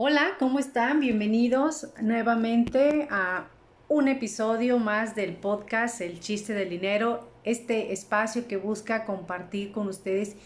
Hola, 0.00 0.36
¿cómo 0.38 0.60
están? 0.60 1.00
Bienvenidos 1.00 1.88
nuevamente 2.00 3.08
a 3.10 3.48
un 3.88 4.06
episodio 4.06 4.78
más 4.78 5.16
del 5.16 5.34
podcast 5.34 6.00
El 6.00 6.20
chiste 6.20 6.52
del 6.52 6.70
dinero, 6.70 7.28
este 7.42 7.92
espacio 7.92 8.46
que 8.46 8.56
busca 8.58 9.04
compartir 9.04 9.72
con 9.72 9.88
ustedes 9.88 10.36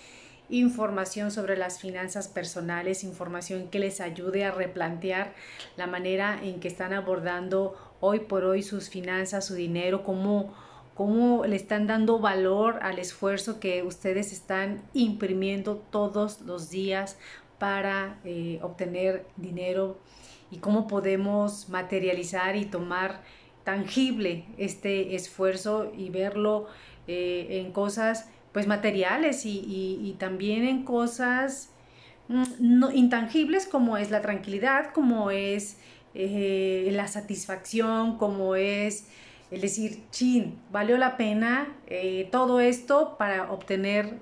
información 0.49 1.31
sobre 1.31 1.59
las 1.59 1.81
finanzas 1.81 2.29
personales, 2.29 3.05
información 3.05 3.69
que 3.69 3.79
les 3.79 4.01
ayude 4.01 4.47
a 4.47 4.53
replantear 4.53 5.35
la 5.77 5.87
manera 5.87 6.41
en 6.43 6.59
que 6.59 6.69
están 6.69 6.95
abordando 6.95 7.77
hoy 8.01 8.21
por 8.21 8.45
hoy 8.45 8.63
sus 8.63 8.89
finanzas, 8.89 9.45
su 9.45 9.55
dinero, 9.55 10.03
cómo, 10.03 10.55
cómo 10.95 11.45
le 11.45 11.57
están 11.57 11.87
dando 11.87 12.21
valor 12.21 12.79
al 12.81 12.99
esfuerzo 12.99 13.61
que 13.61 13.83
ustedes 13.83 14.33
están 14.33 14.83
imprimiendo 14.95 15.77
todos 15.77 16.41
los 16.41 16.71
días 16.71 17.19
para 17.63 18.19
eh, 18.25 18.59
obtener 18.61 19.25
dinero 19.37 19.97
y 20.51 20.57
cómo 20.57 20.89
podemos 20.89 21.69
materializar 21.69 22.57
y 22.57 22.65
tomar 22.65 23.23
tangible 23.63 24.47
este 24.59 25.15
esfuerzo 25.15 25.93
y 25.97 26.11
verlo 26.11 26.67
eh, 27.07 27.61
en 27.65 27.71
cosas 27.71 28.29
pues 28.51 28.67
materiales 28.67 29.47
y, 29.47 30.17
también 30.19 30.65
en 30.65 30.83
cosas 30.83 31.71
mm, 32.27 32.43
no, 32.59 32.91
intangibles 32.91 33.69
como 33.69 33.97
es 33.97 34.11
la 34.11 34.23
tranquilidad, 34.23 34.93
como 34.93 35.31
es 35.31 35.77
eh, 36.15 36.91
la 36.91 37.07
satisfacción, 37.07 38.19
como 38.19 38.57
es 38.57 39.07
el 39.53 39.61
decir, 39.61 40.03
chin, 40.11 40.59
valió 40.73 40.99
la 40.99 41.17
pena 41.17 41.69
todo 42.33 42.59
esto 42.59 43.17
para 43.19 43.53
obtener 43.53 44.19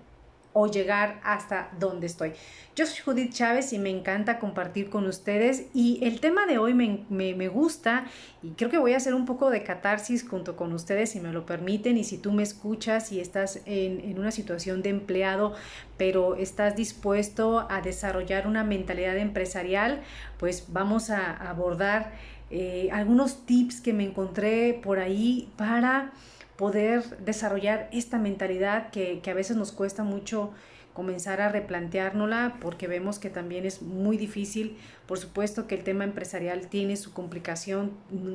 o 0.52 0.66
llegar 0.66 1.20
hasta 1.22 1.70
donde 1.78 2.06
estoy. 2.06 2.32
Yo 2.74 2.86
soy 2.86 2.98
Judith 3.04 3.32
Chávez 3.32 3.72
y 3.72 3.78
me 3.78 3.90
encanta 3.90 4.38
compartir 4.38 4.90
con 4.90 5.06
ustedes 5.06 5.66
y 5.74 5.98
el 6.02 6.20
tema 6.20 6.46
de 6.46 6.58
hoy 6.58 6.74
me, 6.74 7.48
gusta 7.48 8.06
y 8.42 8.50
creo 8.50 8.70
que 8.70 8.78
voy 8.78 8.94
a 8.94 8.96
hacer 8.96 9.14
un 9.14 9.26
poco 9.26 9.50
de 9.50 9.62
catarsis 9.62 10.26
junto 10.26 10.56
con 10.56 10.72
ustedes 10.72 11.10
si 11.10 11.20
me 11.20 11.32
lo 11.32 11.46
permiten 11.46 11.96
y 11.98 12.04
si 12.04 12.18
tú 12.18 12.32
me 12.32 12.42
escuchas 12.42 13.12
y 13.12 13.20
estás 13.20 13.60
en, 13.66 14.18
una 14.18 14.30
situación 14.30 14.82
de 14.82 14.90
empleado 14.90 15.54
pero 15.96 16.36
estás 16.36 16.76
dispuesto 16.76 17.66
a 17.68 17.80
desarrollar 17.80 18.46
una 18.46 18.64
mentalidad 18.64 19.18
empresarial, 19.18 20.00
pues 20.38 20.66
vamos 20.68 21.10
a 21.10 21.32
abordar 21.32 22.12
eh, 22.50 22.88
algunos 22.92 23.46
tips 23.46 23.80
que 23.80 23.92
me 23.92 24.04
encontré 24.04 24.80
por 24.82 24.98
ahí 24.98 25.48
para 25.56 26.12
poder 26.60 27.16
desarrollar 27.24 27.88
esta 27.90 28.18
mentalidad 28.18 28.90
que, 28.90 29.20
que 29.22 29.30
a 29.30 29.34
veces 29.34 29.56
nos 29.56 29.72
cuesta 29.72 30.04
mucho 30.04 30.52
comenzar 30.92 31.40
a 31.40 31.48
replanteárnosla 31.48 32.56
porque 32.60 32.86
vemos 32.86 33.18
que 33.18 33.30
también 33.30 33.64
es 33.64 33.82
muy 33.82 34.16
difícil. 34.16 34.76
Por 35.06 35.18
supuesto 35.18 35.66
que 35.66 35.74
el 35.74 35.82
tema 35.82 36.04
empresarial 36.04 36.68
tiene 36.68 36.96
su 36.96 37.12
complicación, 37.12 37.92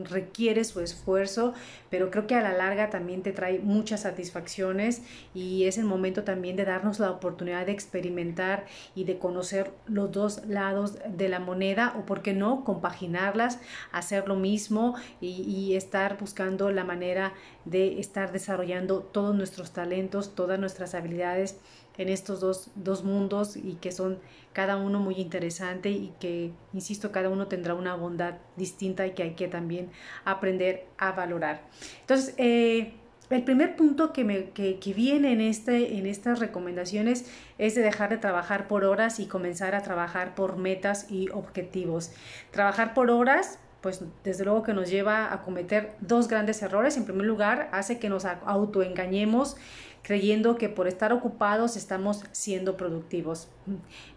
requiere 0.10 0.64
su 0.66 0.82
esfuerzo, 0.82 1.54
pero 1.90 2.12
creo 2.12 2.28
que 2.28 2.36
a 2.36 2.42
la 2.42 2.54
larga 2.54 2.90
también 2.90 3.24
te 3.24 3.32
trae 3.32 3.60
muchas 3.60 4.02
satisfacciones 4.02 5.02
y 5.34 5.66
es 5.66 5.78
el 5.78 5.86
momento 5.86 6.24
también 6.24 6.56
de 6.56 6.66
darnos 6.66 7.00
la 7.00 7.12
oportunidad 7.12 7.66
de 7.66 7.72
experimentar 7.72 8.66
y 8.94 9.06
de 9.06 9.20
conocer 9.20 9.72
los 9.88 10.12
dos 10.12 10.46
lados 10.48 10.98
de 11.08 11.30
la 11.30 11.40
moneda 11.40 11.96
o, 11.98 12.06
por 12.06 12.22
qué 12.22 12.34
no, 12.34 12.64
compaginarlas, 12.66 13.60
hacer 13.92 14.28
lo 14.28 14.36
mismo 14.36 14.96
y, 15.22 15.44
y 15.44 15.76
estar 15.76 16.18
buscando 16.18 16.72
la 16.72 16.84
manera 16.84 17.34
de 17.64 18.00
estar 18.00 18.32
desarrollando 18.32 19.00
todos 19.00 19.36
nuestros 19.36 19.72
talentos, 19.72 20.36
todas 20.36 20.60
nuestras 20.60 20.94
habilidades 20.94 21.58
en 21.98 22.10
estos 22.10 22.40
dos, 22.40 22.70
dos, 22.76 23.04
mundos 23.04 23.56
y 23.58 23.76
que 23.76 23.92
son 23.92 24.20
cada 24.54 24.78
uno 24.78 25.00
muy 25.00 25.16
interesante 25.16 25.90
y 25.90 26.14
que, 26.20 26.52
insisto, 26.74 27.12
cada 27.12 27.30
uno 27.30 27.48
tendrá 27.48 27.74
una 27.74 27.96
bondad 27.96 28.36
distinta 28.56 29.06
y 29.06 29.12
que 29.12 29.24
hay 29.24 29.32
que 29.36 29.48
también 29.48 29.90
aprender 30.24 30.86
a 30.98 31.12
valorar. 31.12 31.62
Entonces, 32.02 32.34
eh, 32.38 32.94
el 33.30 33.44
primer 33.44 33.76
punto 33.76 34.14
que, 34.14 34.24
me, 34.24 34.52
que, 34.52 34.80
que 34.80 34.94
viene 34.94 35.32
en, 35.32 35.42
este, 35.42 35.98
en 35.98 36.06
estas 36.06 36.40
recomendaciones 36.40 37.32
es 37.58 37.76
de 37.76 37.82
dejar 37.82 38.12
de 38.12 38.18
trabajar 38.18 38.68
por 38.68 38.86
horas 38.86 39.20
y 39.20 39.26
comenzar 39.26 39.74
a 39.74 39.82
trabajar 39.82 40.36
por 40.36 40.58
metas 40.58 41.10
y 41.10 41.30
objetivos. 41.30 42.12
Trabajar 42.52 42.94
por 42.94 43.10
horas 43.10 43.60
pues 43.86 44.02
desde 44.24 44.46
luego 44.46 44.64
que 44.64 44.74
nos 44.74 44.90
lleva 44.90 45.32
a 45.32 45.44
cometer 45.44 45.96
dos 46.00 46.28
grandes 46.28 46.60
errores. 46.64 46.98
En 46.98 47.06
primer 47.06 47.28
lugar, 47.28 47.70
hace 47.72 48.00
que 48.00 48.10
nos 48.10 48.26
autoengañemos 48.26 49.58
creyendo 50.06 50.56
que 50.56 50.70
por 50.70 50.88
estar 50.88 51.12
ocupados 51.14 51.76
estamos 51.76 52.24
siendo 52.32 52.78
productivos. 52.78 53.48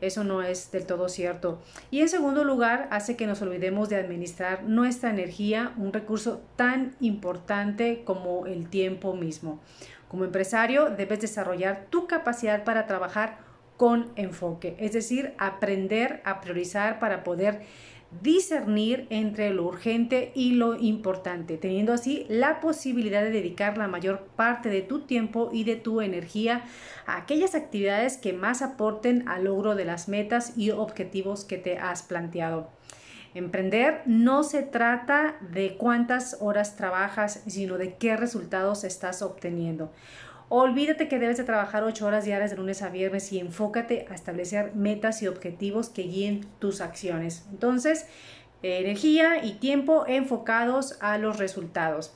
Eso 0.02 0.22
no 0.22 0.42
es 0.42 0.70
del 0.70 0.84
todo 0.84 1.08
cierto. 1.08 1.62
Y 1.90 2.02
en 2.02 2.10
segundo 2.10 2.44
lugar, 2.44 2.88
hace 2.90 3.16
que 3.16 3.26
nos 3.26 3.40
olvidemos 3.40 3.88
de 3.88 3.96
administrar 3.96 4.64
nuestra 4.64 5.08
energía, 5.08 5.72
un 5.78 5.94
recurso 5.94 6.42
tan 6.56 6.94
importante 7.00 8.02
como 8.04 8.44
el 8.44 8.68
tiempo 8.68 9.14
mismo. 9.14 9.60
Como 10.08 10.26
empresario, 10.26 10.90
debes 10.90 11.20
desarrollar 11.20 11.86
tu 11.88 12.06
capacidad 12.06 12.64
para 12.64 12.86
trabajar 12.86 13.38
con 13.78 14.12
enfoque, 14.16 14.76
es 14.78 14.92
decir, 14.92 15.32
aprender 15.38 16.20
a 16.26 16.42
priorizar 16.42 16.98
para 16.98 17.24
poder 17.24 17.62
discernir 18.22 19.06
entre 19.10 19.50
lo 19.50 19.64
urgente 19.64 20.32
y 20.34 20.52
lo 20.52 20.74
importante, 20.76 21.58
teniendo 21.58 21.92
así 21.92 22.24
la 22.28 22.60
posibilidad 22.60 23.22
de 23.22 23.30
dedicar 23.30 23.76
la 23.76 23.86
mayor 23.86 24.28
parte 24.34 24.70
de 24.70 24.82
tu 24.82 25.00
tiempo 25.00 25.50
y 25.52 25.64
de 25.64 25.76
tu 25.76 26.00
energía 26.00 26.64
a 27.06 27.18
aquellas 27.18 27.54
actividades 27.54 28.16
que 28.16 28.32
más 28.32 28.62
aporten 28.62 29.28
al 29.28 29.44
logro 29.44 29.74
de 29.74 29.84
las 29.84 30.08
metas 30.08 30.56
y 30.56 30.70
objetivos 30.70 31.44
que 31.44 31.58
te 31.58 31.78
has 31.78 32.02
planteado. 32.02 32.70
Emprender 33.34 34.02
no 34.06 34.42
se 34.42 34.62
trata 34.62 35.36
de 35.52 35.76
cuántas 35.76 36.38
horas 36.40 36.76
trabajas, 36.76 37.42
sino 37.46 37.76
de 37.76 37.94
qué 37.94 38.16
resultados 38.16 38.84
estás 38.84 39.20
obteniendo. 39.20 39.92
Olvídate 40.50 41.08
que 41.08 41.18
debes 41.18 41.36
de 41.36 41.44
trabajar 41.44 41.84
8 41.84 42.06
horas 42.06 42.24
diarias 42.24 42.50
de 42.50 42.56
lunes 42.56 42.80
a 42.80 42.88
viernes 42.88 43.30
y 43.32 43.38
enfócate 43.38 44.06
a 44.08 44.14
establecer 44.14 44.74
metas 44.74 45.22
y 45.22 45.28
objetivos 45.28 45.90
que 45.90 46.04
guíen 46.04 46.46
tus 46.58 46.80
acciones. 46.80 47.46
Entonces, 47.50 48.06
energía 48.62 49.44
y 49.44 49.56
tiempo 49.56 50.06
enfocados 50.08 50.96
a 51.02 51.18
los 51.18 51.36
resultados. 51.36 52.14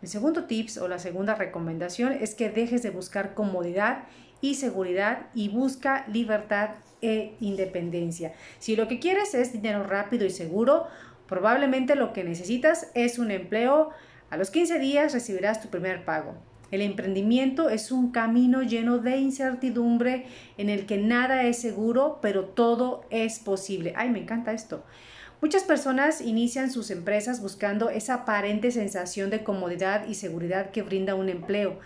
El 0.00 0.08
segundo 0.08 0.44
tips 0.44 0.78
o 0.78 0.86
la 0.86 1.00
segunda 1.00 1.34
recomendación 1.34 2.12
es 2.12 2.36
que 2.36 2.50
dejes 2.50 2.84
de 2.84 2.90
buscar 2.90 3.34
comodidad 3.34 4.04
y 4.40 4.54
seguridad 4.54 5.26
y 5.34 5.48
busca 5.48 6.06
libertad 6.06 6.70
e 7.00 7.34
independencia. 7.40 8.32
Si 8.60 8.76
lo 8.76 8.86
que 8.86 9.00
quieres 9.00 9.34
es 9.34 9.52
dinero 9.52 9.82
rápido 9.82 10.24
y 10.24 10.30
seguro, 10.30 10.86
probablemente 11.26 11.96
lo 11.96 12.12
que 12.12 12.22
necesitas 12.22 12.92
es 12.94 13.18
un 13.18 13.32
empleo. 13.32 13.90
A 14.30 14.36
los 14.36 14.50
15 14.50 14.78
días 14.78 15.12
recibirás 15.12 15.60
tu 15.60 15.68
primer 15.68 16.04
pago. 16.04 16.36
El 16.72 16.80
emprendimiento 16.80 17.68
es 17.68 17.92
un 17.92 18.12
camino 18.12 18.62
lleno 18.62 18.96
de 18.96 19.18
incertidumbre 19.18 20.24
en 20.56 20.70
el 20.70 20.86
que 20.86 20.96
nada 20.96 21.44
es 21.44 21.60
seguro, 21.60 22.18
pero 22.22 22.46
todo 22.46 23.04
es 23.10 23.38
posible. 23.40 23.92
Ay, 23.94 24.08
me 24.08 24.20
encanta 24.20 24.54
esto. 24.54 24.82
Muchas 25.42 25.64
personas 25.64 26.22
inician 26.22 26.70
sus 26.70 26.90
empresas 26.90 27.42
buscando 27.42 27.90
esa 27.90 28.14
aparente 28.14 28.70
sensación 28.70 29.28
de 29.28 29.44
comodidad 29.44 30.08
y 30.08 30.14
seguridad 30.14 30.70
que 30.70 30.80
brinda 30.80 31.14
un 31.14 31.28
empleo. 31.28 31.78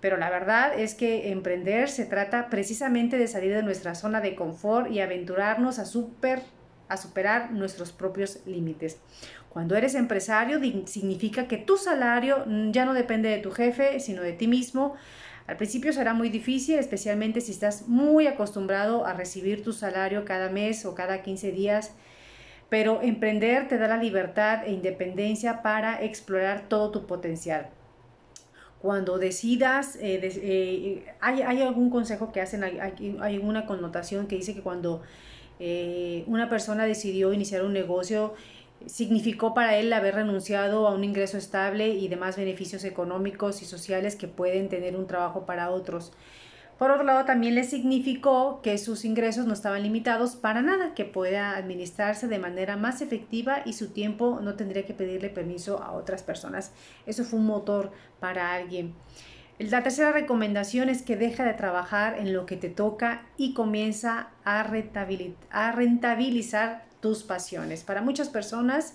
Pero 0.00 0.16
la 0.16 0.30
verdad 0.30 0.78
es 0.78 0.94
que 0.94 1.32
emprender 1.32 1.88
se 1.88 2.06
trata 2.06 2.50
precisamente 2.50 3.18
de 3.18 3.26
salir 3.26 3.52
de 3.52 3.64
nuestra 3.64 3.96
zona 3.96 4.20
de 4.20 4.36
confort 4.36 4.92
y 4.92 5.00
aventurarnos 5.00 5.80
a, 5.80 5.82
a 6.88 6.96
superar 6.96 7.50
nuestros 7.50 7.90
propios 7.90 8.38
límites. 8.46 8.98
Cuando 9.50 9.74
eres 9.74 9.96
empresario 9.96 10.60
significa 10.86 11.48
que 11.48 11.56
tu 11.56 11.76
salario 11.76 12.44
mm, 12.46 12.70
ya 12.70 12.84
no 12.84 12.94
depende 12.94 13.28
de 13.28 13.38
tu 13.38 13.50
jefe, 13.50 13.98
sino 13.98 14.22
de 14.22 14.32
ti 14.32 14.46
mismo. 14.46 14.94
Al 15.48 15.56
principio 15.56 15.92
será 15.92 16.14
muy 16.14 16.28
difícil, 16.28 16.78
especialmente 16.78 17.40
si 17.40 17.50
estás 17.50 17.88
muy 17.88 18.28
acostumbrado 18.28 19.04
a 19.04 19.12
recibir 19.12 19.64
tu 19.64 19.72
salario 19.72 20.24
cada 20.24 20.50
mes 20.50 20.86
o 20.86 20.94
cada 20.94 21.22
15 21.22 21.50
días, 21.50 21.92
pero 22.68 23.02
emprender 23.02 23.66
te 23.66 23.76
da 23.76 23.88
la 23.88 23.96
libertad 23.96 24.62
e 24.64 24.70
independencia 24.70 25.62
para 25.62 26.00
explorar 26.00 26.68
todo 26.68 26.92
tu 26.92 27.06
potencial. 27.06 27.70
Cuando 28.80 29.18
decidas, 29.18 29.96
eh, 29.96 30.20
eh, 30.22 31.14
hay, 31.20 31.62
algún 31.62 31.90
consejo 31.90 32.30
que 32.30 32.40
hacen, 32.40 32.62
hay, 32.62 32.78
hay, 32.78 33.38
una 33.38 33.66
connotación 33.66 34.28
que 34.28 34.36
dice 34.36 34.54
que 34.54 34.62
cuando 34.62 35.02
eh, 35.58 36.24
una 36.26 36.48
persona 36.48 36.86
decidió 36.86 37.34
iniciar 37.34 37.62
un 37.62 37.74
negocio, 37.74 38.34
significó 38.86 39.54
para 39.54 39.76
él 39.76 39.92
haber 39.92 40.14
renunciado 40.14 40.88
a 40.88 40.94
un 40.94 41.04
ingreso 41.04 41.38
estable 41.38 41.88
y 41.88 42.08
demás 42.08 42.36
beneficios 42.36 42.84
económicos 42.84 43.62
y 43.62 43.64
sociales 43.64 44.16
que 44.16 44.28
pueden 44.28 44.68
tener 44.68 44.96
un 44.96 45.06
trabajo 45.06 45.46
para 45.46 45.70
otros. 45.70 46.12
Por 46.80 46.90
otro 46.90 47.04
lado, 47.04 47.24
también 47.26 47.54
le 47.54 47.62
significó 47.64 48.62
que 48.62 48.78
sus 48.78 49.04
ingresos 49.04 49.44
no 49.44 49.52
estaban 49.52 49.82
limitados 49.82 50.34
para 50.34 50.62
nada, 50.62 50.94
que 50.94 51.04
pueda 51.04 51.54
administrarse 51.54 52.26
de 52.26 52.38
manera 52.38 52.78
más 52.78 53.02
efectiva 53.02 53.60
y 53.66 53.74
su 53.74 53.90
tiempo 53.90 54.40
no 54.40 54.54
tendría 54.54 54.86
que 54.86 54.94
pedirle 54.94 55.28
permiso 55.28 55.82
a 55.82 55.92
otras 55.92 56.22
personas. 56.22 56.72
Eso 57.04 57.24
fue 57.24 57.38
un 57.38 57.44
motor 57.44 57.92
para 58.18 58.54
alguien. 58.54 58.94
La 59.58 59.82
tercera 59.82 60.10
recomendación 60.10 60.88
es 60.88 61.02
que 61.02 61.18
deja 61.18 61.44
de 61.44 61.52
trabajar 61.52 62.18
en 62.18 62.32
lo 62.32 62.46
que 62.46 62.56
te 62.56 62.70
toca 62.70 63.26
y 63.36 63.52
comienza 63.52 64.30
a 64.42 64.62
rentabilizar 64.62 66.86
tus 67.00 67.22
pasiones. 67.22 67.84
Para 67.84 68.02
muchas 68.02 68.28
personas, 68.28 68.94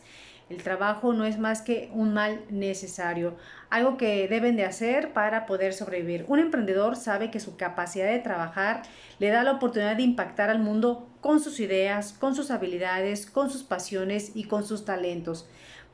el 0.50 0.62
trabajo 0.62 1.14
no 1.14 1.26
es 1.26 1.40
más 1.40 1.62
que 1.62 1.90
un 1.94 2.14
mal 2.14 2.44
necesario, 2.50 3.36
algo 3.72 3.98
que 3.98 4.28
deben 4.28 4.56
de 4.56 4.66
hacer 4.66 5.12
para 5.12 5.48
poder 5.48 5.74
sobrevivir. 5.74 6.26
Un 6.28 6.38
emprendedor 6.38 6.96
sabe 6.96 7.32
que 7.32 7.40
su 7.40 7.58
capacidad 7.58 8.08
de 8.08 8.20
trabajar 8.20 8.84
le 9.18 9.30
da 9.30 9.44
la 9.44 9.54
oportunidad 9.54 9.96
de 9.96 10.04
impactar 10.04 10.52
al 10.52 10.60
mundo 10.60 11.10
con 11.20 11.40
sus 11.40 11.60
ideas, 11.60 12.14
con 12.14 12.36
sus 12.36 12.52
habilidades, 12.52 13.26
con 13.26 13.50
sus 13.50 13.64
pasiones 13.64 14.34
y 14.36 14.44
con 14.44 14.64
sus 14.64 14.86
talentos. 14.86 15.48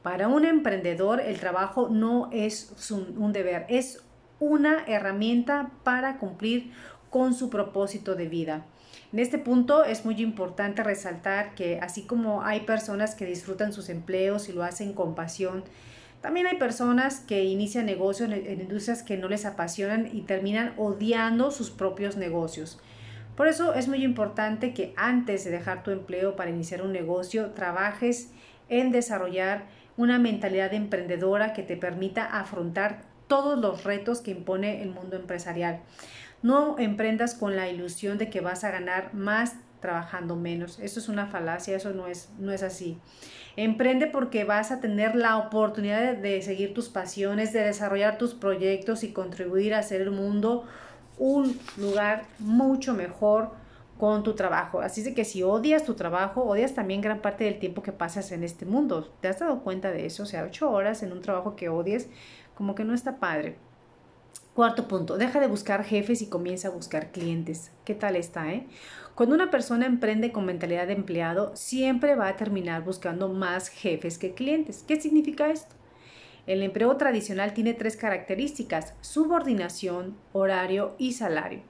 Para 0.03 0.27
un 0.27 0.43
emprendedor 0.43 1.21
el 1.21 1.39
trabajo 1.39 1.87
no 1.89 2.27
es 2.33 2.91
un, 2.91 3.31
deber, 3.31 3.65
es 3.69 4.03
una 4.39 4.83
herramienta 4.85 5.71
para 5.83 6.17
cumplir 6.17 6.71
con 7.09 7.33
su 7.33 7.49
propósito 7.49 8.15
de 8.15 8.27
vida. 8.27 8.65
En 9.13 9.19
este 9.19 9.37
punto 9.37 9.83
es 9.83 10.05
muy 10.05 10.15
importante 10.21 10.83
resaltar 10.83 11.53
que 11.53 11.79
así 11.81 12.03
como 12.03 12.43
hay 12.43 12.61
personas 12.61 13.13
que 13.13 13.25
disfrutan 13.25 13.73
sus 13.73 13.89
empleos 13.89 14.47
y 14.47 14.53
lo 14.53 14.63
hacen 14.63 14.93
con 14.93 15.15
pasión, 15.15 15.65
también 16.21 16.47
hay 16.47 16.57
personas 16.57 17.19
que 17.19 17.43
inician 17.43 17.87
negocios 17.87 18.31
en 18.31 18.61
industrias 18.61 19.03
que 19.03 19.17
no 19.17 19.27
les 19.27 19.45
apasionan 19.45 20.07
y 20.13 20.21
terminan 20.21 20.73
odiando 20.77 21.51
sus 21.51 21.71
propios 21.71 22.15
negocios. 22.15 22.79
Por 23.35 23.47
eso 23.47 23.73
es 23.73 23.89
muy 23.89 24.03
importante 24.03 24.73
que 24.73 24.93
antes 24.95 25.43
de 25.43 25.51
dejar 25.51 25.83
tu 25.83 25.91
empleo 25.91 26.37
para 26.37 26.51
iniciar 26.51 26.81
un 26.81 26.93
negocio, 26.93 27.51
trabajes 27.51 28.31
en 28.69 28.91
desarrollar 28.91 29.65
una 29.97 30.19
mentalidad 30.19 30.73
emprendedora 30.73 31.51
que 31.51 31.63
te 31.63 31.75
permita 31.75 32.23
afrontar 32.25 33.01
todos 33.27 33.59
los 33.59 33.83
retos 33.83 34.21
que 34.21 34.31
impone 34.31 34.83
el 34.83 34.91
mundo 34.91 35.15
empresarial. 35.15 35.81
No 36.41 36.77
emprendas 36.79 37.35
con 37.35 37.55
la 37.55 37.69
ilusión 37.69 38.17
de 38.17 38.29
que 38.29 38.41
vas 38.41 38.63
a 38.63 38.71
ganar 38.71 39.13
más 39.13 39.55
trabajando 39.81 40.35
menos. 40.35 40.79
Eso 40.79 40.99
es 40.99 41.09
una 41.09 41.27
falacia, 41.27 41.75
eso 41.75 41.91
no 41.91 42.07
es, 42.07 42.29
no 42.39 42.53
es 42.53 42.63
así. 42.63 42.99
Emprende 43.57 44.07
porque 44.07 44.45
vas 44.45 44.71
a 44.71 44.79
tener 44.79 45.15
la 45.15 45.37
oportunidad 45.37 46.15
de, 46.15 46.41
seguir 46.41 46.73
tus 46.73 46.87
pasiones, 46.87 47.51
de 47.51 47.63
desarrollar 47.63 48.17
tus 48.17 48.33
proyectos 48.33 49.03
y 49.03 49.11
contribuir 49.11 49.73
a 49.73 49.79
hacer 49.79 50.01
el 50.01 50.11
mundo 50.11 50.65
un 51.17 51.59
lugar 51.77 52.23
mucho 52.39 52.93
mejor 52.93 53.51
con 53.97 54.23
tu 54.23 54.33
trabajo. 54.33 54.79
Así 54.81 55.03
de 55.03 55.13
que 55.13 55.25
si 55.25 55.43
odias 55.43 55.83
tu 55.83 55.95
trabajo, 55.95 56.43
odias 56.43 56.73
también 56.73 57.01
gran 57.01 57.21
parte 57.21 57.43
del 57.43 57.59
tiempo 57.59 57.83
que 57.83 57.91
pasas 57.91 58.31
en 58.31 58.43
este 58.43 58.65
mundo. 58.65 59.13
¿Te 59.19 59.27
has 59.27 59.39
dado 59.39 59.61
cuenta 59.61 59.91
de 59.91 60.05
eso? 60.05 60.23
O 60.23 60.25
sea, 60.25 60.43
ocho 60.43 60.71
horas 60.71 61.03
en 61.03 61.11
un 61.11 61.21
trabajo 61.21 61.55
que 61.55 61.69
odies, 61.69 62.09
como 62.55 62.73
que 62.73 62.85
no 62.85 62.93
está 62.93 63.17
padre. 63.17 63.57
Cuarto 64.53 64.89
punto, 64.89 65.17
deja 65.17 65.39
de 65.39 65.47
buscar 65.47 65.85
jefes 65.85 66.21
y 66.21 66.27
comienza 66.27 66.67
a 66.67 66.71
buscar 66.71 67.13
clientes. 67.13 67.71
¿Qué 67.85 67.95
tal 67.95 68.17
está, 68.17 68.51
eh? 68.51 68.67
Cuando 69.15 69.33
una 69.33 69.49
persona 69.49 69.85
emprende 69.85 70.33
con 70.33 70.45
mentalidad 70.45 70.87
de 70.87 70.93
empleado, 70.93 71.55
siempre 71.55 72.15
va 72.15 72.27
a 72.27 72.35
terminar 72.35 72.83
buscando 72.83 73.29
más 73.29 73.69
jefes 73.69 74.17
que 74.17 74.33
clientes. 74.33 74.83
¿Qué 74.85 74.99
significa 74.99 75.49
esto? 75.49 75.73
El 76.47 76.63
empleo 76.63 76.97
tradicional 76.97 77.53
tiene 77.53 77.73
tres 77.73 77.95
características, 77.95 78.93
subordinación, 78.99 80.17
horario 80.33 80.95
y 80.97 81.13
salario. 81.13 81.61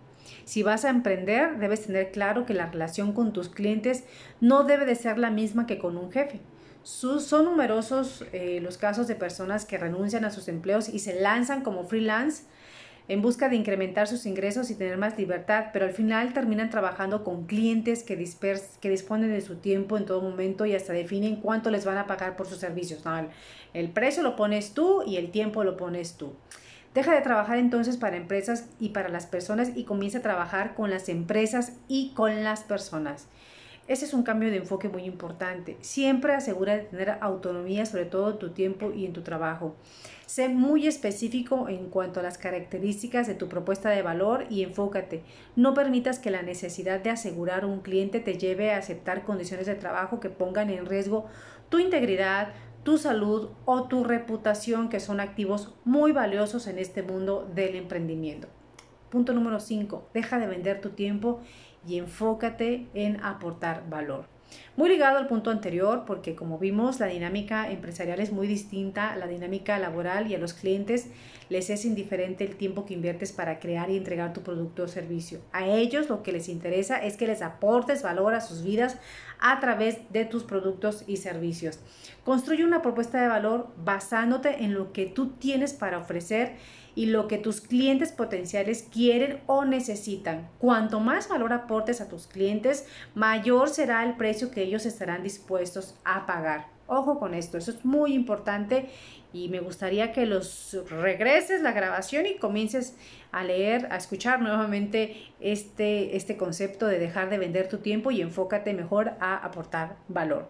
Si 0.45 0.63
vas 0.63 0.83
a 0.83 0.89
emprender, 0.89 1.59
debes 1.59 1.85
tener 1.85 2.11
claro 2.11 2.47
que 2.47 2.55
la 2.55 2.71
relación 2.71 3.13
con 3.13 3.31
tus 3.31 3.49
clientes 3.49 4.05
no 4.39 4.63
debe 4.63 4.87
de 4.87 4.95
ser 4.95 5.19
la 5.19 5.29
misma 5.29 5.67
que 5.67 5.77
con 5.77 5.97
un 5.97 6.11
jefe. 6.11 6.39
son 6.81 7.45
numerosos 7.45 8.25
eh, 8.33 8.59
los 8.59 8.79
casos 8.79 9.07
de 9.07 9.13
personas 9.13 9.65
que 9.65 9.77
renuncian 9.77 10.25
a 10.25 10.31
sus 10.31 10.47
empleos 10.47 10.89
y 10.89 10.97
se 10.97 11.21
lanzan 11.21 11.61
como 11.61 11.83
freelance 11.83 12.45
en 13.07 13.21
busca 13.21 13.49
de 13.49 13.55
incrementar 13.55 14.07
sus 14.07 14.25
ingresos 14.25 14.69
y 14.69 14.75
tener 14.75 14.97
más 14.97 15.17
libertad, 15.17 15.67
pero 15.73 15.85
al 15.85 15.91
final 15.91 16.33
terminan 16.33 16.69
trabajando 16.69 17.23
con 17.23 17.45
clientes 17.45 18.03
que, 18.03 18.15
que 18.79 18.89
disponen 18.89 19.31
de 19.31 19.41
su 19.41 19.55
tiempo 19.55 19.97
en 19.97 20.05
todo 20.05 20.21
momento 20.21 20.65
y 20.65 20.75
hasta 20.75 20.93
definen 20.93 21.37
cuánto 21.37 21.69
les 21.71 21.85
van 21.85 21.97
a 21.97 22.07
pagar 22.07 22.35
por 22.35 22.47
sus 22.47 22.59
servicios. 22.59 23.03
el 23.73 23.89
precio 23.89 24.23
lo 24.23 24.35
pones 24.35 24.73
tú 24.73 25.03
y 25.05 25.17
el 25.17 25.31
tiempo 25.31 25.63
lo 25.63 25.77
pones 25.77 26.15
tú. 26.15 26.33
Deja 26.93 27.15
de 27.15 27.21
trabajar 27.21 27.57
entonces 27.57 27.95
para 27.95 28.17
empresas 28.17 28.67
y 28.79 28.89
para 28.89 29.07
las 29.07 29.25
personas 29.25 29.71
y 29.75 29.85
comienza 29.85 30.17
a 30.17 30.21
trabajar 30.21 30.75
con 30.75 30.89
las 30.89 31.07
empresas 31.07 31.73
y 31.87 32.11
con 32.13 32.43
las 32.43 32.63
personas. 32.63 33.27
Ese 33.87 34.05
es 34.05 34.13
un 34.13 34.23
cambio 34.23 34.49
de 34.49 34.57
enfoque 34.57 34.89
muy 34.89 35.03
importante. 35.03 35.77
Siempre 35.81 36.33
asegura 36.33 36.77
de 36.77 36.83
tener 36.83 37.17
autonomía 37.21 37.85
sobre 37.85 38.05
todo 38.05 38.31
en 38.31 38.39
tu 38.39 38.49
tiempo 38.51 38.91
y 38.93 39.05
en 39.05 39.13
tu 39.13 39.21
trabajo. 39.21 39.75
Sé 40.31 40.47
muy 40.47 40.87
específico 40.87 41.67
en 41.67 41.89
cuanto 41.89 42.21
a 42.21 42.23
las 42.23 42.37
características 42.37 43.27
de 43.27 43.35
tu 43.35 43.49
propuesta 43.49 43.89
de 43.89 44.01
valor 44.01 44.45
y 44.49 44.63
enfócate. 44.63 45.23
No 45.57 45.73
permitas 45.73 46.19
que 46.19 46.31
la 46.31 46.41
necesidad 46.41 47.01
de 47.01 47.09
asegurar 47.09 47.65
un 47.65 47.81
cliente 47.81 48.21
te 48.21 48.37
lleve 48.37 48.71
a 48.71 48.77
aceptar 48.77 49.25
condiciones 49.25 49.65
de 49.65 49.75
trabajo 49.75 50.21
que 50.21 50.29
pongan 50.29 50.69
en 50.69 50.85
riesgo 50.85 51.25
tu 51.67 51.79
integridad, 51.79 52.53
tu 52.83 52.97
salud 52.97 53.49
o 53.65 53.89
tu 53.89 54.05
reputación, 54.05 54.87
que 54.87 55.01
son 55.01 55.19
activos 55.19 55.73
muy 55.83 56.13
valiosos 56.13 56.65
en 56.67 56.79
este 56.79 57.03
mundo 57.03 57.51
del 57.53 57.75
emprendimiento. 57.75 58.47
Punto 59.09 59.33
número 59.33 59.59
5. 59.59 60.11
Deja 60.13 60.39
de 60.39 60.47
vender 60.47 60.79
tu 60.79 60.91
tiempo 60.91 61.41
y 61.85 61.97
enfócate 61.97 62.87
en 62.93 63.21
aportar 63.21 63.83
valor. 63.89 64.27
Muy 64.77 64.89
ligado 64.89 65.17
al 65.17 65.27
punto 65.27 65.51
anterior, 65.51 66.03
porque 66.05 66.35
como 66.35 66.57
vimos, 66.57 66.99
la 66.99 67.07
dinámica 67.07 67.69
empresarial 67.69 68.19
es 68.19 68.31
muy 68.31 68.47
distinta 68.47 69.11
a 69.11 69.15
la 69.17 69.27
dinámica 69.27 69.77
laboral 69.79 70.31
y 70.31 70.35
a 70.35 70.39
los 70.39 70.53
clientes 70.53 71.07
les 71.49 71.69
es 71.69 71.83
indiferente 71.83 72.45
el 72.45 72.55
tiempo 72.55 72.85
que 72.85 72.93
inviertes 72.93 73.33
para 73.33 73.59
crear 73.59 73.89
y 73.89 73.97
entregar 73.97 74.31
tu 74.31 74.41
producto 74.41 74.83
o 74.83 74.87
servicio. 74.87 75.39
A 75.51 75.67
ellos 75.67 76.09
lo 76.09 76.23
que 76.23 76.31
les 76.31 76.47
interesa 76.47 76.97
es 76.97 77.17
que 77.17 77.27
les 77.27 77.41
aportes 77.41 78.01
valor 78.01 78.33
a 78.33 78.41
sus 78.41 78.63
vidas 78.63 78.97
a 79.39 79.59
través 79.59 79.97
de 80.11 80.23
tus 80.23 80.43
productos 80.43 81.03
y 81.07 81.17
servicios. 81.17 81.79
Construye 82.23 82.63
una 82.63 82.81
propuesta 82.81 83.21
de 83.21 83.27
valor 83.27 83.67
basándote 83.83 84.63
en 84.63 84.73
lo 84.73 84.93
que 84.93 85.07
tú 85.07 85.31
tienes 85.31 85.73
para 85.73 85.97
ofrecer 85.97 86.55
y 86.95 87.07
lo 87.07 87.27
que 87.27 87.37
tus 87.37 87.61
clientes 87.61 88.11
potenciales 88.11 88.87
quieren 88.91 89.39
o 89.45 89.65
necesitan. 89.65 90.49
Cuanto 90.59 90.99
más 90.99 91.29
valor 91.29 91.53
aportes 91.53 92.01
a 92.01 92.07
tus 92.07 92.27
clientes, 92.27 92.85
mayor 93.15 93.69
será 93.69 94.03
el 94.03 94.15
precio 94.15 94.51
que 94.51 94.63
ellos 94.63 94.85
estarán 94.85 95.23
dispuestos 95.23 95.95
a 96.03 96.25
pagar. 96.25 96.67
Ojo 96.87 97.19
con 97.19 97.33
esto, 97.33 97.57
eso 97.57 97.71
es 97.71 97.85
muy 97.85 98.13
importante 98.13 98.89
y 99.33 99.47
me 99.47 99.61
gustaría 99.61 100.11
que 100.11 100.25
los 100.25 100.77
regreses 100.89 101.61
la 101.61 101.71
grabación 101.71 102.25
y 102.25 102.35
comiences 102.35 102.97
a 103.31 103.45
leer, 103.45 103.87
a 103.91 103.95
escuchar 103.95 104.41
nuevamente 104.41 105.15
este, 105.39 106.17
este 106.17 106.35
concepto 106.35 106.87
de 106.87 106.99
dejar 106.99 107.29
de 107.29 107.37
vender 107.37 107.69
tu 107.69 107.77
tiempo 107.77 108.11
y 108.11 108.21
enfócate 108.21 108.73
mejor 108.73 109.13
a 109.21 109.37
aportar 109.37 109.95
valor. 110.09 110.49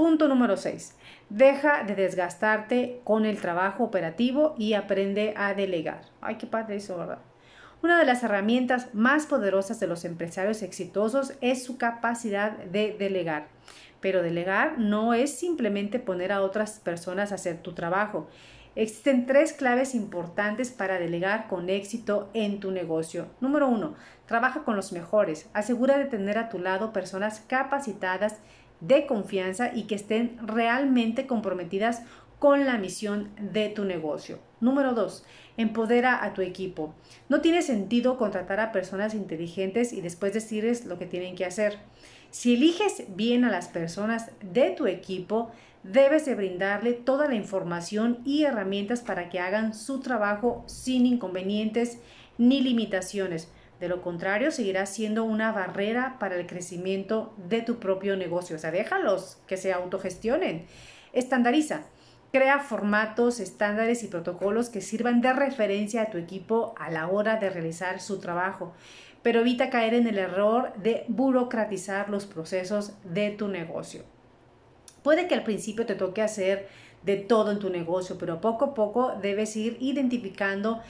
Punto 0.00 0.28
número 0.28 0.56
6. 0.56 0.96
Deja 1.28 1.84
de 1.84 1.94
desgastarte 1.94 3.02
con 3.04 3.26
el 3.26 3.38
trabajo 3.38 3.84
operativo 3.84 4.54
y 4.56 4.72
aprende 4.72 5.34
a 5.36 5.52
delegar. 5.52 6.06
Ay, 6.22 6.36
qué 6.36 6.46
padre 6.46 6.76
eso, 6.76 6.96
¿verdad? 6.96 7.18
Una 7.82 7.98
de 7.98 8.06
las 8.06 8.22
herramientas 8.22 8.94
más 8.94 9.26
poderosas 9.26 9.78
de 9.78 9.86
los 9.86 10.06
empresarios 10.06 10.62
exitosos 10.62 11.34
es 11.42 11.62
su 11.62 11.76
capacidad 11.76 12.52
de 12.56 12.96
delegar. 12.98 13.48
Pero 14.00 14.22
delegar 14.22 14.78
no 14.78 15.12
es 15.12 15.38
simplemente 15.38 15.98
poner 15.98 16.32
a 16.32 16.40
otras 16.40 16.80
personas 16.80 17.30
a 17.30 17.34
hacer 17.34 17.58
tu 17.58 17.74
trabajo. 17.74 18.26
Existen 18.76 19.26
tres 19.26 19.52
claves 19.52 19.94
importantes 19.94 20.70
para 20.70 20.98
delegar 20.98 21.46
con 21.46 21.68
éxito 21.68 22.30
en 22.32 22.60
tu 22.60 22.70
negocio. 22.70 23.26
Número 23.40 23.68
uno, 23.68 23.96
trabaja 24.24 24.62
con 24.62 24.76
los 24.76 24.92
mejores. 24.92 25.50
Asegura 25.52 25.98
de 25.98 26.06
tener 26.06 26.38
a 26.38 26.48
tu 26.48 26.58
lado 26.58 26.92
personas 26.92 27.40
capacitadas 27.46 28.38
de 28.80 29.06
confianza 29.06 29.70
y 29.74 29.84
que 29.84 29.94
estén 29.94 30.38
realmente 30.46 31.26
comprometidas 31.26 32.02
con 32.38 32.64
la 32.64 32.78
misión 32.78 33.28
de 33.38 33.68
tu 33.68 33.84
negocio. 33.84 34.38
Número 34.60 34.94
dos, 34.94 35.24
empodera 35.58 36.24
a 36.24 36.32
tu 36.32 36.40
equipo. 36.40 36.94
No 37.28 37.42
tiene 37.42 37.60
sentido 37.60 38.16
contratar 38.16 38.60
a 38.60 38.72
personas 38.72 39.14
inteligentes 39.14 39.92
y 39.92 40.00
después 40.00 40.32
decirles 40.32 40.86
lo 40.86 40.98
que 40.98 41.06
tienen 41.06 41.36
que 41.36 41.44
hacer. 41.44 41.78
Si 42.30 42.54
eliges 42.54 43.04
bien 43.08 43.44
a 43.44 43.50
las 43.50 43.68
personas 43.68 44.30
de 44.40 44.70
tu 44.70 44.86
equipo, 44.86 45.50
debes 45.82 46.24
de 46.24 46.34
brindarle 46.34 46.92
toda 46.94 47.28
la 47.28 47.34
información 47.34 48.20
y 48.24 48.44
herramientas 48.44 49.00
para 49.00 49.28
que 49.28 49.40
hagan 49.40 49.74
su 49.74 50.00
trabajo 50.00 50.64
sin 50.66 51.06
inconvenientes 51.06 51.98
ni 52.38 52.62
limitaciones 52.62 53.48
de 53.80 53.88
lo 53.88 54.02
contrario, 54.02 54.52
seguirá 54.52 54.84
siendo 54.84 55.24
una 55.24 55.52
barrera 55.52 56.16
para 56.20 56.36
el 56.36 56.46
crecimiento 56.46 57.32
de 57.48 57.62
tu 57.62 57.78
propio 57.78 58.14
negocio. 58.16 58.56
O 58.56 58.58
sea, 58.58 58.70
déjalos 58.70 59.38
que 59.46 59.56
se 59.56 59.72
autogestionen. 59.72 60.66
Estandariza. 61.12 61.82
Crea 62.30 62.60
formatos, 62.60 63.40
estándares 63.40 64.04
y 64.04 64.08
protocolos 64.08 64.68
que 64.68 64.82
sirvan 64.82 65.20
de 65.20 65.32
referencia 65.32 66.02
a 66.02 66.10
tu 66.10 66.18
equipo 66.18 66.74
a 66.78 66.90
la 66.90 67.08
hora 67.08 67.38
de 67.38 67.50
realizar 67.50 68.00
su 68.00 68.20
trabajo, 68.20 68.72
pero 69.22 69.40
evita 69.40 69.68
caer 69.68 69.94
en 69.94 70.06
el 70.06 70.18
error 70.18 70.72
de 70.74 71.04
burocratizar 71.08 72.08
los 72.08 72.26
procesos 72.26 72.92
de 73.02 73.30
tu 73.30 73.48
negocio. 73.48 74.04
Puede 75.02 75.26
que 75.26 75.34
al 75.34 75.42
principio 75.42 75.86
te 75.86 75.96
toque 75.96 76.22
hacer 76.22 76.68
de 77.02 77.16
todo 77.16 77.50
en 77.50 77.58
tu 77.58 77.70
negocio, 77.70 78.16
pero 78.18 78.40
poco 78.40 78.66
a 78.66 78.74
poco 78.74 79.14
debes 79.20 79.56
ir 79.56 79.76
identificando 79.80 80.80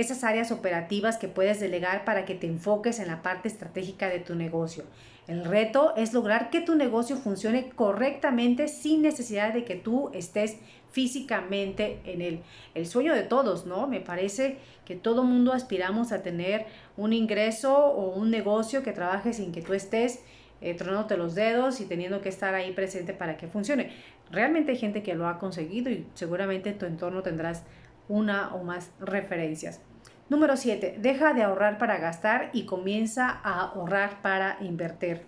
esas 0.00 0.22
áreas 0.22 0.52
operativas 0.52 1.18
que 1.18 1.26
puedes 1.26 1.58
delegar 1.58 2.04
para 2.04 2.24
que 2.24 2.34
te 2.34 2.46
enfoques 2.46 3.00
en 3.00 3.08
la 3.08 3.20
parte 3.20 3.48
estratégica 3.48 4.08
de 4.08 4.20
tu 4.20 4.36
negocio. 4.36 4.84
El 5.26 5.44
reto 5.44 5.92
es 5.96 6.14
lograr 6.14 6.50
que 6.50 6.60
tu 6.60 6.76
negocio 6.76 7.16
funcione 7.16 7.70
correctamente 7.70 8.68
sin 8.68 9.02
necesidad 9.02 9.52
de 9.52 9.64
que 9.64 9.74
tú 9.74 10.10
estés 10.14 10.56
físicamente 10.92 12.00
en 12.04 12.22
él. 12.22 12.40
El 12.74 12.86
sueño 12.86 13.12
de 13.12 13.24
todos, 13.24 13.66
¿no? 13.66 13.88
Me 13.88 14.00
parece 14.00 14.58
que 14.84 14.94
todo 14.94 15.24
mundo 15.24 15.52
aspiramos 15.52 16.12
a 16.12 16.22
tener 16.22 16.66
un 16.96 17.12
ingreso 17.12 17.76
o 17.76 18.14
un 18.14 18.30
negocio 18.30 18.82
que 18.82 18.92
trabaje 18.92 19.32
sin 19.32 19.52
que 19.52 19.62
tú 19.62 19.74
estés 19.74 20.20
eh, 20.60 20.74
tronándote 20.74 21.16
los 21.16 21.34
dedos 21.34 21.80
y 21.80 21.86
teniendo 21.86 22.20
que 22.20 22.28
estar 22.28 22.54
ahí 22.54 22.72
presente 22.72 23.12
para 23.14 23.36
que 23.36 23.48
funcione. 23.48 23.90
Realmente 24.30 24.72
hay 24.72 24.78
gente 24.78 25.02
que 25.02 25.14
lo 25.14 25.26
ha 25.26 25.38
conseguido 25.38 25.90
y 25.90 26.06
seguramente 26.14 26.70
en 26.70 26.78
tu 26.78 26.86
entorno 26.86 27.22
tendrás 27.22 27.64
una 28.08 28.54
o 28.54 28.64
más 28.64 28.90
referencias. 28.98 29.80
Número 30.28 30.58
7. 30.58 30.96
Deja 31.00 31.32
de 31.32 31.42
ahorrar 31.42 31.78
para 31.78 31.96
gastar 31.96 32.50
y 32.52 32.66
comienza 32.66 33.30
a 33.30 33.62
ahorrar 33.62 34.20
para 34.20 34.58
invertir. 34.60 35.22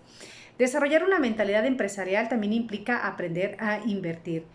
Desarrollar 0.59 1.03
una 1.03 1.17
mentalidad 1.17 1.65
empresarial 1.65 2.29
también 2.29 2.53
implica 2.53 3.07
aprender 3.07 3.57
a 3.59 3.79
invertir. 3.79 4.45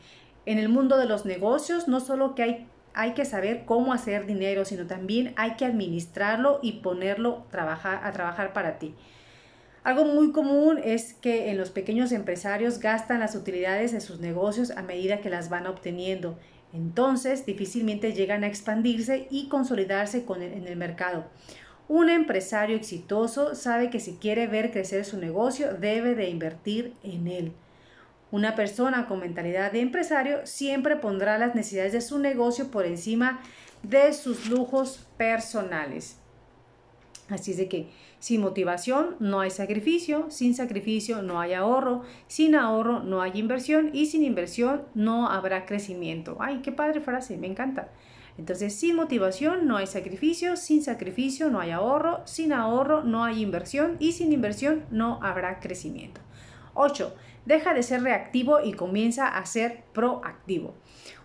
En 0.45 0.61
el 0.61 0.69
mundo 0.69 0.99
de 0.99 1.07
los 1.07 1.27
negocios 1.27 1.89
no 1.89 1.99
solo 1.99 2.37
que 2.37 2.43
hay, 2.45 2.67
hay 2.95 3.15
que 3.15 3.25
saber 3.25 3.65
cómo 3.65 3.93
hacer 3.93 4.25
dinero, 4.25 4.65
sino 4.65 4.87
también 4.87 5.35
hay 5.37 5.57
que 5.57 5.65
administrarlo 5.65 6.61
y 6.63 6.75
ponerlo 6.75 7.45
a 7.51 8.13
trabajar 8.13 8.53
para 8.53 8.79
ti. 8.79 8.95
Algo 9.83 10.05
muy 10.05 10.31
común 10.31 10.81
es 10.83 11.15
que 11.15 11.51
en 11.51 11.59
los 11.59 11.71
pequeños 11.71 12.13
empresarios 12.13 12.79
gastan 12.79 13.19
las 13.19 13.35
utilidades 13.35 13.91
de 13.91 14.01
sus 14.01 14.21
negocios 14.21 14.71
a 14.71 14.83
medida 14.83 15.21
que 15.21 15.31
las 15.31 15.49
van 15.49 15.67
obteniendo. 15.67 16.39
Entonces 16.73 17.47
difícilmente 17.47 18.13
llegan 18.13 18.45
a 18.45 18.49
expandirse 18.49 19.29
y 19.31 19.49
consolidarse 19.49 20.25
con 20.25 20.43
en 20.43 20.67
el 20.67 20.77
mercado. 20.77 21.27
Un 21.89 22.09
empresario 22.09 22.77
exitoso 22.77 23.55
sabe 23.55 23.91
que 23.91 24.01
si 24.01 24.17
quiere 24.17 24.49
ver 24.49 24.73
crecer 24.73 25.05
su 25.05 25.19
negocio 25.19 25.75
debe 25.75 26.15
de 26.15 26.29
invertir 26.29 26.95
en 27.05 27.29
él. 27.29 27.53
Una 28.33 28.57
persona 28.57 29.07
con 29.07 29.21
mentalidad 29.21 29.71
de 29.71 29.81
empresario 29.81 30.45
siempre 30.47 30.97
pondrá 30.97 31.39
las 31.39 31.55
necesidades 31.55 31.93
de 31.93 32.01
su 32.01 32.19
negocio 32.19 32.73
por 32.73 32.85
encima 32.85 33.41
de 33.85 34.13
sus 34.13 34.49
lujos 34.49 35.07
personales. 35.17 36.19
Así 37.29 37.53
es 37.53 37.57
de 37.57 37.69
que 37.69 37.89
sin 38.19 38.41
motivación 38.41 39.17
no 39.21 39.41
hay 39.41 39.51
sacrificio, 39.51 40.27
sin 40.31 40.55
sacrificio 40.55 41.23
no 41.23 41.41
hay 41.41 41.53
ahorro, 41.53 42.03
sin 42.27 42.55
ahorro 42.55 43.01
no 43.01 43.23
hay 43.23 43.33
inversión 43.35 43.91
y 43.93 44.07
sin 44.07 44.25
inversión 44.25 44.83
no 44.95 45.29
habrá 45.29 45.67
crecimiento. 45.67 46.37
Ay, 46.41 46.61
qué 46.63 46.73
padre 46.73 47.01
frase, 47.01 47.37
me 47.37 47.47
encanta. 47.47 47.91
Entonces, 48.39 48.75
sin 48.75 48.97
motivación 48.97 49.67
no 49.67 49.77
hay 49.77 49.87
sacrificio, 49.87 50.57
sin 50.57 50.83
sacrificio 50.83 51.51
no 51.51 51.61
hay 51.61 51.71
ahorro, 51.71 52.23
sin 52.27 52.53
ahorro 52.53 53.03
no 53.03 53.25
hay 53.25 53.43
inversión 53.43 53.97
y 53.99 54.13
sin 54.13 54.33
inversión 54.33 54.85
no 54.91 55.19
habrá 55.23 55.61
crecimiento. 55.61 56.21
8. 56.75 57.15
Deja 57.47 57.73
de 57.73 57.83
ser 57.83 58.03
reactivo 58.03 58.61
y 58.63 58.73
comienza 58.73 59.29
a 59.29 59.47
ser 59.47 59.85
proactivo. 59.93 60.75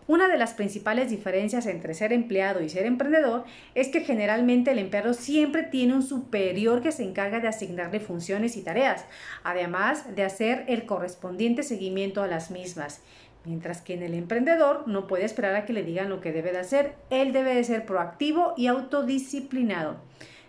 Una 0.07 0.27
de 0.27 0.37
las 0.37 0.53
principales 0.53 1.09
diferencias 1.09 1.65
entre 1.67 1.93
ser 1.93 2.11
empleado 2.11 2.61
y 2.61 2.69
ser 2.69 2.85
emprendedor 2.85 3.45
es 3.75 3.87
que 3.87 4.01
generalmente 4.01 4.71
el 4.71 4.79
empleado 4.79 5.13
siempre 5.13 5.63
tiene 5.63 5.93
un 5.93 6.03
superior 6.03 6.81
que 6.81 6.91
se 6.91 7.03
encarga 7.03 7.39
de 7.39 7.47
asignarle 7.47 7.99
funciones 7.99 8.57
y 8.57 8.63
tareas, 8.63 9.05
además 9.43 10.15
de 10.15 10.23
hacer 10.23 10.65
el 10.67 10.85
correspondiente 10.85 11.63
seguimiento 11.63 12.23
a 12.23 12.27
las 12.27 12.51
mismas. 12.51 13.01
Mientras 13.43 13.81
que 13.81 13.95
en 13.95 14.03
el 14.03 14.13
emprendedor 14.13 14.87
no 14.87 15.07
puede 15.07 15.25
esperar 15.25 15.55
a 15.55 15.65
que 15.65 15.73
le 15.73 15.83
digan 15.83 16.09
lo 16.09 16.21
que 16.21 16.31
debe 16.31 16.51
de 16.51 16.59
hacer, 16.59 16.95
él 17.09 17.31
debe 17.33 17.55
de 17.55 17.63
ser 17.63 17.85
proactivo 17.85 18.53
y 18.55 18.67
autodisciplinado. 18.67 19.97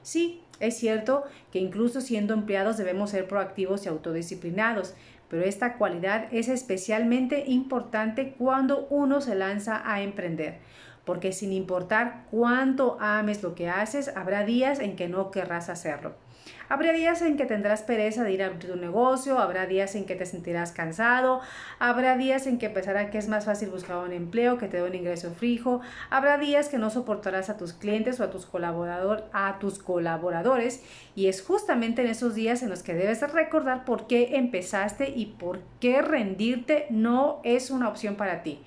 Sí, 0.02 0.42
es 0.62 0.76
cierto 0.76 1.25
que 1.50 1.59
incluso 1.59 2.00
siendo 2.00 2.35
empleados 2.35 2.76
debemos 2.76 3.11
ser 3.11 3.26
proactivos 3.26 3.85
y 3.85 3.88
autodisciplinados, 3.88 4.95
pero 5.28 5.42
esta 5.42 5.76
cualidad 5.76 6.28
es 6.31 6.49
especialmente 6.49 7.45
importante 7.49 8.35
cuando 8.38 8.87
uno 8.88 9.21
se 9.21 9.35
lanza 9.35 9.83
a 9.85 10.02
emprender, 10.02 10.59
porque 11.04 11.33
sin 11.33 11.52
importar 11.52 12.26
cuánto 12.31 12.97
ames 13.00 13.42
lo 13.42 13.57
que 13.57 13.69
haces, 13.69 14.09
habrá 14.14 14.45
días 14.45 14.78
en 14.78 14.95
que 14.95 15.09
no 15.09 15.33
querrás 15.33 15.69
hacerlo. 15.69 16.22
Habrá 16.69 16.93
días 16.93 17.21
en 17.23 17.37
que 17.37 17.45
tendrás 17.45 17.83
pereza 17.83 18.25
de 18.25 18.33
ir 18.33 18.43
a 18.43 18.47
abrir 18.47 18.71
tu 18.71 18.77
negocio, 18.77 19.39
habrá 19.39 19.67
días 19.67 19.95
en 19.95 20.07
que 20.07 20.15
te 20.15 20.25
sentirás 20.27 20.73
cansado, 20.73 21.41
habrá 21.79 22.17
días 22.17 22.47
en 22.47 22.59
que 22.59 22.71
pensarás 22.71 23.11
que 23.11 23.19
es 23.19 23.29
más 23.29 23.45
fácil 23.45 23.69
buscar 23.69 23.99
un 23.99 24.13
empleo 24.13 24.59
que 24.59 24.69
te 24.69 24.79
dé 24.79 24.83
un 24.83 24.95
ingreso 24.95 25.33
fijo, 25.33 25.81
habrá 26.11 26.39
días 26.39 26.69
que 26.69 26.79
no 26.79 26.91
soportarás 26.91 27.51
a 27.51 27.57
tus 27.57 27.73
clientes 27.73 28.21
o 28.21 28.25
a 28.25 28.31
tus, 28.31 28.47
colaborador, 28.47 29.25
a 29.33 29.59
tus 29.59 29.79
colaboradores 29.79 30.83
y 31.15 31.27
es 31.27 31.43
justamente 31.43 32.03
en 32.03 32.09
esos 32.09 32.35
días 32.35 32.63
en 32.63 32.71
los 32.71 32.83
que 32.83 32.95
debes 32.95 33.21
recordar 33.33 33.85
por 33.85 34.07
qué 34.07 34.37
empezaste 34.37 35.11
y 35.11 35.27
por 35.27 35.61
qué 35.81 36.03
rendirte 36.03 36.87
no 36.91 37.41
es 37.45 37.71
una 37.71 37.89
opción 37.89 38.17
para 38.17 38.43
ti. 38.43 38.63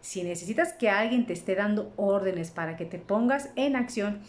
Si 0.00 0.22
necesitas 0.22 0.72
que 0.72 0.90
alguien 0.90 1.26
te 1.26 1.32
esté 1.32 1.54
dando 1.56 1.92
órdenes 1.96 2.50
para 2.50 2.76
que 2.76 2.84
te 2.84 2.98
pongas 2.98 3.50
en 3.56 3.74
acción, 3.74 4.20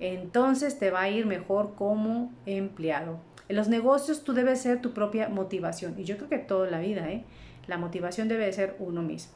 entonces 0.00 0.78
te 0.78 0.90
va 0.90 1.02
a 1.02 1.08
ir 1.08 1.26
mejor 1.26 1.74
como 1.74 2.32
empleado. 2.46 3.18
En 3.48 3.56
los 3.56 3.68
negocios 3.68 4.24
tú 4.24 4.32
debes 4.32 4.62
ser 4.62 4.80
tu 4.80 4.92
propia 4.92 5.28
motivación 5.28 5.94
y 5.98 6.04
yo 6.04 6.16
creo 6.16 6.28
que 6.28 6.38
toda 6.38 6.70
la 6.70 6.80
vida, 6.80 7.10
¿eh? 7.10 7.24
La 7.66 7.78
motivación 7.78 8.28
debe 8.28 8.52
ser 8.52 8.76
uno 8.78 9.02
mismo. 9.02 9.32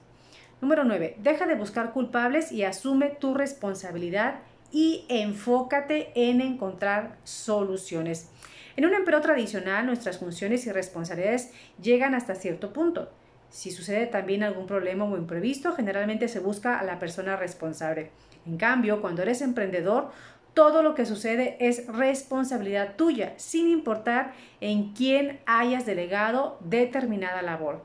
Número 0.60 0.84
9. 0.84 1.16
Deja 1.22 1.46
de 1.46 1.54
buscar 1.54 1.92
culpables 1.92 2.52
y 2.52 2.64
asume 2.64 3.10
tu 3.10 3.34
responsabilidad 3.34 4.40
y 4.72 5.04
enfócate 5.08 6.10
en 6.14 6.40
encontrar 6.40 7.16
soluciones. 7.24 8.30
En 8.76 8.86
un 8.86 8.94
empleo 8.94 9.20
tradicional, 9.20 9.86
nuestras 9.86 10.18
funciones 10.18 10.66
y 10.66 10.72
responsabilidades 10.72 11.52
llegan 11.80 12.14
hasta 12.14 12.34
cierto 12.34 12.72
punto. 12.72 13.10
Si 13.50 13.70
sucede 13.70 14.06
también 14.06 14.42
algún 14.42 14.66
problema 14.66 15.04
o 15.04 15.16
imprevisto, 15.16 15.72
generalmente 15.72 16.28
se 16.28 16.40
busca 16.40 16.78
a 16.78 16.84
la 16.84 16.98
persona 16.98 17.36
responsable. 17.36 18.10
En 18.46 18.56
cambio, 18.56 19.00
cuando 19.00 19.22
eres 19.22 19.42
emprendedor, 19.42 20.10
todo 20.58 20.82
lo 20.82 20.96
que 20.96 21.06
sucede 21.06 21.56
es 21.60 21.86
responsabilidad 21.86 22.96
tuya, 22.96 23.32
sin 23.36 23.68
importar 23.68 24.32
en 24.60 24.92
quién 24.92 25.38
hayas 25.46 25.86
delegado 25.86 26.58
determinada 26.64 27.42
labor. 27.42 27.84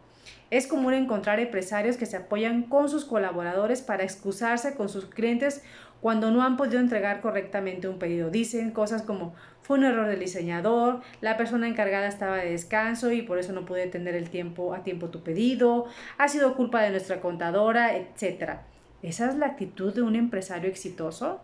Es 0.49 0.65
común 0.65 0.95
encontrar 0.95 1.39
empresarios 1.39 1.97
que 1.97 2.07
se 2.07 2.17
apoyan 2.17 2.63
con 2.63 2.89
sus 2.89 3.05
colaboradores 3.05 3.83
para 3.83 4.03
excusarse 4.03 4.73
con 4.73 4.89
sus 4.89 5.05
clientes 5.05 5.61
cuando 6.01 6.31
no 6.31 6.41
han 6.41 6.57
podido 6.57 6.79
entregar 6.79 7.21
correctamente 7.21 7.87
un 7.87 7.99
pedido. 7.99 8.31
Dicen 8.31 8.71
cosas 8.71 9.03
como 9.03 9.35
fue 9.61 9.77
un 9.77 9.83
error 9.83 10.07
del 10.07 10.21
diseñador, 10.21 11.01
la 11.21 11.37
persona 11.37 11.67
encargada 11.67 12.07
estaba 12.07 12.37
de 12.37 12.49
descanso 12.49 13.11
y 13.11 13.21
por 13.21 13.37
eso 13.37 13.53
no 13.53 13.65
pude 13.65 13.85
tener 13.85 14.15
el 14.15 14.31
tiempo 14.31 14.73
a 14.73 14.81
tiempo 14.81 15.09
tu 15.09 15.21
pedido, 15.21 15.85
ha 16.17 16.27
sido 16.27 16.55
culpa 16.55 16.81
de 16.81 16.89
nuestra 16.89 17.21
contadora, 17.21 17.95
etc. 17.95 18.61
¿Esa 19.03 19.29
es 19.29 19.35
la 19.35 19.45
actitud 19.45 19.93
de 19.93 20.01
un 20.01 20.15
empresario 20.15 20.71
exitoso? 20.71 21.39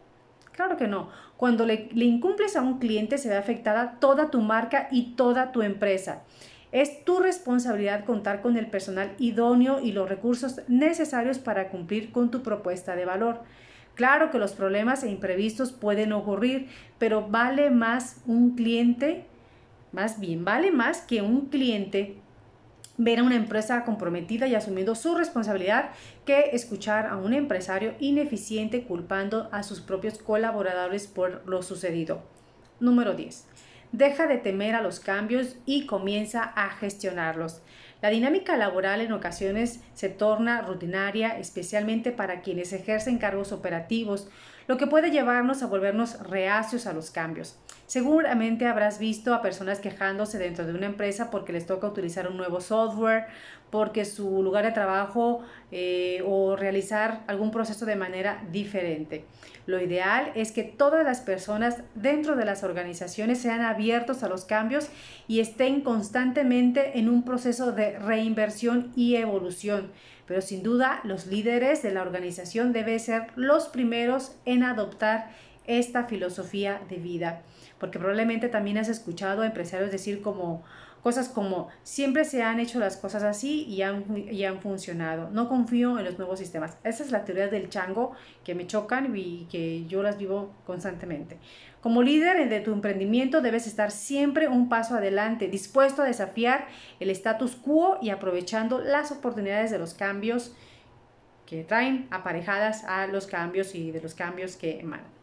Claro 0.59 0.75
que 0.75 0.89
no. 0.89 1.07
Cuando 1.37 1.65
le, 1.65 1.87
incumples 1.95 2.57
a 2.57 2.61
un 2.61 2.79
cliente 2.79 3.17
se 3.17 3.29
ve 3.29 3.37
afectada 3.37 3.95
toda 4.01 4.29
tu 4.29 4.41
marca 4.41 4.89
y 4.91 5.13
toda 5.15 5.53
tu 5.53 5.61
empresa. 5.61 6.23
Es 6.73 7.05
tu 7.05 7.19
responsabilidad 7.19 8.03
contar 8.03 8.41
con 8.41 8.57
el 8.57 8.67
personal 8.67 9.15
idóneo 9.19 9.79
y 9.79 9.93
los 9.93 10.09
recursos 10.09 10.59
necesarios 10.67 11.39
para 11.39 11.69
cumplir 11.69 12.11
con 12.11 12.29
tu 12.29 12.43
propuesta 12.43 12.97
de 12.97 13.05
valor. 13.05 13.39
Claro 13.95 14.31
que 14.31 14.37
los 14.37 14.51
problemas 14.51 15.01
e 15.05 15.09
imprevistos 15.09 15.71
pueden 15.71 16.11
ocurrir, 16.11 16.67
pero 16.97 17.25
vale 17.25 17.69
más 17.69 18.21
un 18.27 18.57
cliente, 18.57 19.23
más 19.93 20.19
bien, 20.19 20.43
vale 20.43 20.73
más 20.73 20.99
que 21.03 21.21
un 21.21 21.45
cliente 21.45 22.17
ver 22.99 23.19
a 23.19 23.23
una 23.23 23.37
empresa 23.37 23.85
comprometida 23.85 24.45
y 24.47 24.55
asumiendo 24.55 24.93
su 24.93 25.15
responsabilidad 25.15 25.91
que 26.25 26.49
escuchar 26.51 27.07
a 27.07 27.15
un 27.15 27.33
empresario 27.33 27.95
ineficiente 27.99 28.83
culpando 28.83 29.47
a 29.53 29.63
sus 29.63 29.79
propios 29.79 30.17
colaboradores 30.17 31.07
por 31.07 31.47
lo 31.47 31.63
sucedido. 31.63 32.21
Número 32.81 33.13
10. 33.13 33.45
Deja 33.93 34.27
de 34.27 34.37
temer 34.37 34.75
a 34.75 34.81
los 34.81 34.99
cambios 34.99 35.55
y 35.65 35.85
comienza 35.85 36.43
a 36.43 36.71
gestionarlos. 36.71 37.61
La 38.01 38.09
dinámica 38.09 38.57
laboral 38.57 38.99
en 38.99 39.13
ocasiones 39.13 39.79
se 39.93 40.09
torna 40.09 40.61
rutinaria, 40.61 41.39
especialmente 41.39 42.11
para 42.11 42.41
quienes 42.41 42.73
ejercen 42.73 43.17
cargos 43.17 43.53
operativos, 43.53 44.27
lo 44.67 44.75
que 44.75 44.87
puede 44.87 45.09
llevarnos 45.09 45.63
a 45.63 45.67
volvernos 45.67 46.19
reacios 46.19 46.85
a 46.85 46.93
los 46.93 47.11
cambios. 47.11 47.57
Seguramente 47.89 48.67
habrás 48.67 48.99
visto 48.99 49.33
a 49.33 49.41
personas 49.41 49.79
quejándose 49.79 50.37
dentro 50.37 50.63
de 50.67 50.75
una 50.75 50.85
empresa 50.85 51.31
porque 51.31 51.51
les 51.51 51.65
toca 51.65 51.87
utilizar 51.87 52.27
un 52.27 52.37
nuevo 52.37 52.61
software, 52.61 53.25
porque 53.71 54.05
su 54.05 54.43
lugar 54.43 54.63
de 54.63 54.73
trabajo 54.73 55.41
eh, 55.71 56.21
o 56.23 56.55
realizar 56.55 57.23
algún 57.25 57.49
proceso 57.49 57.87
de 57.87 57.95
manera 57.95 58.43
diferente. 58.51 59.25
Lo 59.65 59.81
ideal 59.81 60.31
es 60.35 60.51
que 60.51 60.61
todas 60.61 61.03
las 61.03 61.21
personas 61.21 61.81
dentro 61.95 62.35
de 62.35 62.45
las 62.45 62.63
organizaciones 62.63 63.41
sean 63.41 63.61
abiertos 63.61 64.21
a 64.21 64.29
los 64.29 64.45
cambios 64.45 64.89
y 65.27 65.39
estén 65.39 65.81
constantemente 65.81 66.99
en 66.99 67.09
un 67.09 67.25
proceso 67.25 67.71
de 67.71 67.97
reinversión 67.97 68.91
y 68.95 69.15
evolución. 69.15 69.91
Pero 70.27 70.41
sin 70.41 70.61
duda 70.61 71.01
los 71.05 71.25
líderes 71.25 71.81
de 71.81 71.91
la 71.91 72.03
organización 72.03 72.71
deben 72.71 72.99
ser 72.99 73.29
los 73.35 73.67
primeros 73.67 74.33
en 74.45 74.61
adoptar 74.61 75.31
esta 75.69 76.05
filosofía 76.05 76.81
de 76.89 76.97
vida, 76.97 77.43
porque 77.79 77.99
probablemente 77.99 78.49
también 78.49 78.77
has 78.77 78.89
escuchado 78.89 79.41
a 79.41 79.45
empresarios 79.45 79.91
decir 79.91 80.21
como 80.21 80.63
cosas 81.01 81.29
como 81.29 81.69
siempre 81.83 82.25
se 82.25 82.43
han 82.43 82.59
hecho 82.59 82.79
las 82.79 82.97
cosas 82.97 83.23
así 83.23 83.63
y 83.65 83.81
han, 83.81 84.05
y 84.29 84.43
han 84.43 84.59
funcionado, 84.59 85.29
no 85.31 85.47
confío 85.47 85.97
en 85.97 86.05
los 86.05 86.17
nuevos 86.17 86.39
sistemas. 86.39 86.77
Esa 86.83 87.03
es 87.03 87.11
la 87.11 87.25
teoría 87.25 87.47
del 87.47 87.69
chango 87.69 88.11
que 88.43 88.55
me 88.55 88.67
chocan 88.67 89.15
y 89.15 89.47
que 89.49 89.85
yo 89.87 90.03
las 90.03 90.17
vivo 90.17 90.53
constantemente. 90.65 91.37
Como 91.81 92.03
líder 92.03 92.49
de 92.49 92.59
tu 92.59 92.73
emprendimiento 92.73 93.41
debes 93.41 93.65
estar 93.65 93.91
siempre 93.91 94.49
un 94.49 94.67
paso 94.67 94.95
adelante, 94.95 95.47
dispuesto 95.47 96.01
a 96.01 96.05
desafiar 96.05 96.67
el 96.99 97.09
status 97.11 97.55
quo 97.55 97.97
y 98.01 98.09
aprovechando 98.09 98.79
las 98.79 99.11
oportunidades 99.11 99.71
de 99.71 99.79
los 99.79 99.93
cambios 99.93 100.53
que 101.45 101.63
traen 101.63 102.07
aparejadas 102.11 102.83
a 102.83 103.07
los 103.07 103.27
cambios 103.27 103.73
y 103.73 103.91
de 103.91 104.01
los 104.01 104.13
cambios 104.13 104.57
que 104.57 104.81
emanan. 104.81 105.18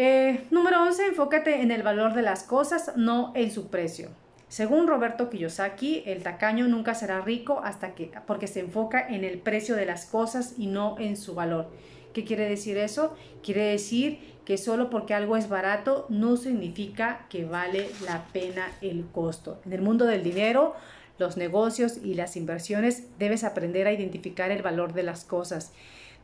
Eh, 0.00 0.46
número 0.52 0.80
11, 0.84 1.06
enfócate 1.06 1.60
en 1.60 1.72
el 1.72 1.82
valor 1.82 2.14
de 2.14 2.22
las 2.22 2.44
cosas, 2.44 2.92
no 2.94 3.32
en 3.34 3.50
su 3.50 3.66
precio. 3.66 4.10
Según 4.46 4.86
Roberto 4.86 5.28
Kiyosaki, 5.28 6.04
el 6.06 6.22
tacaño 6.22 6.68
nunca 6.68 6.94
será 6.94 7.20
rico 7.20 7.60
hasta 7.64 7.96
que 7.96 8.12
porque 8.24 8.46
se 8.46 8.60
enfoca 8.60 9.04
en 9.08 9.24
el 9.24 9.40
precio 9.40 9.74
de 9.74 9.86
las 9.86 10.06
cosas 10.06 10.54
y 10.56 10.68
no 10.68 10.94
en 11.00 11.16
su 11.16 11.34
valor. 11.34 11.68
¿Qué 12.12 12.22
quiere 12.22 12.48
decir 12.48 12.78
eso? 12.78 13.16
Quiere 13.42 13.62
decir 13.62 14.20
que 14.44 14.56
solo 14.56 14.88
porque 14.88 15.14
algo 15.14 15.36
es 15.36 15.48
barato 15.48 16.06
no 16.08 16.36
significa 16.36 17.26
que 17.28 17.44
vale 17.44 17.90
la 18.06 18.24
pena 18.32 18.70
el 18.80 19.04
costo. 19.06 19.60
En 19.66 19.72
el 19.72 19.82
mundo 19.82 20.04
del 20.04 20.22
dinero, 20.22 20.76
los 21.18 21.36
negocios 21.36 21.96
y 22.04 22.14
las 22.14 22.36
inversiones 22.36 23.18
debes 23.18 23.42
aprender 23.42 23.88
a 23.88 23.92
identificar 23.92 24.52
el 24.52 24.62
valor 24.62 24.92
de 24.92 25.02
las 25.02 25.24
cosas. 25.24 25.72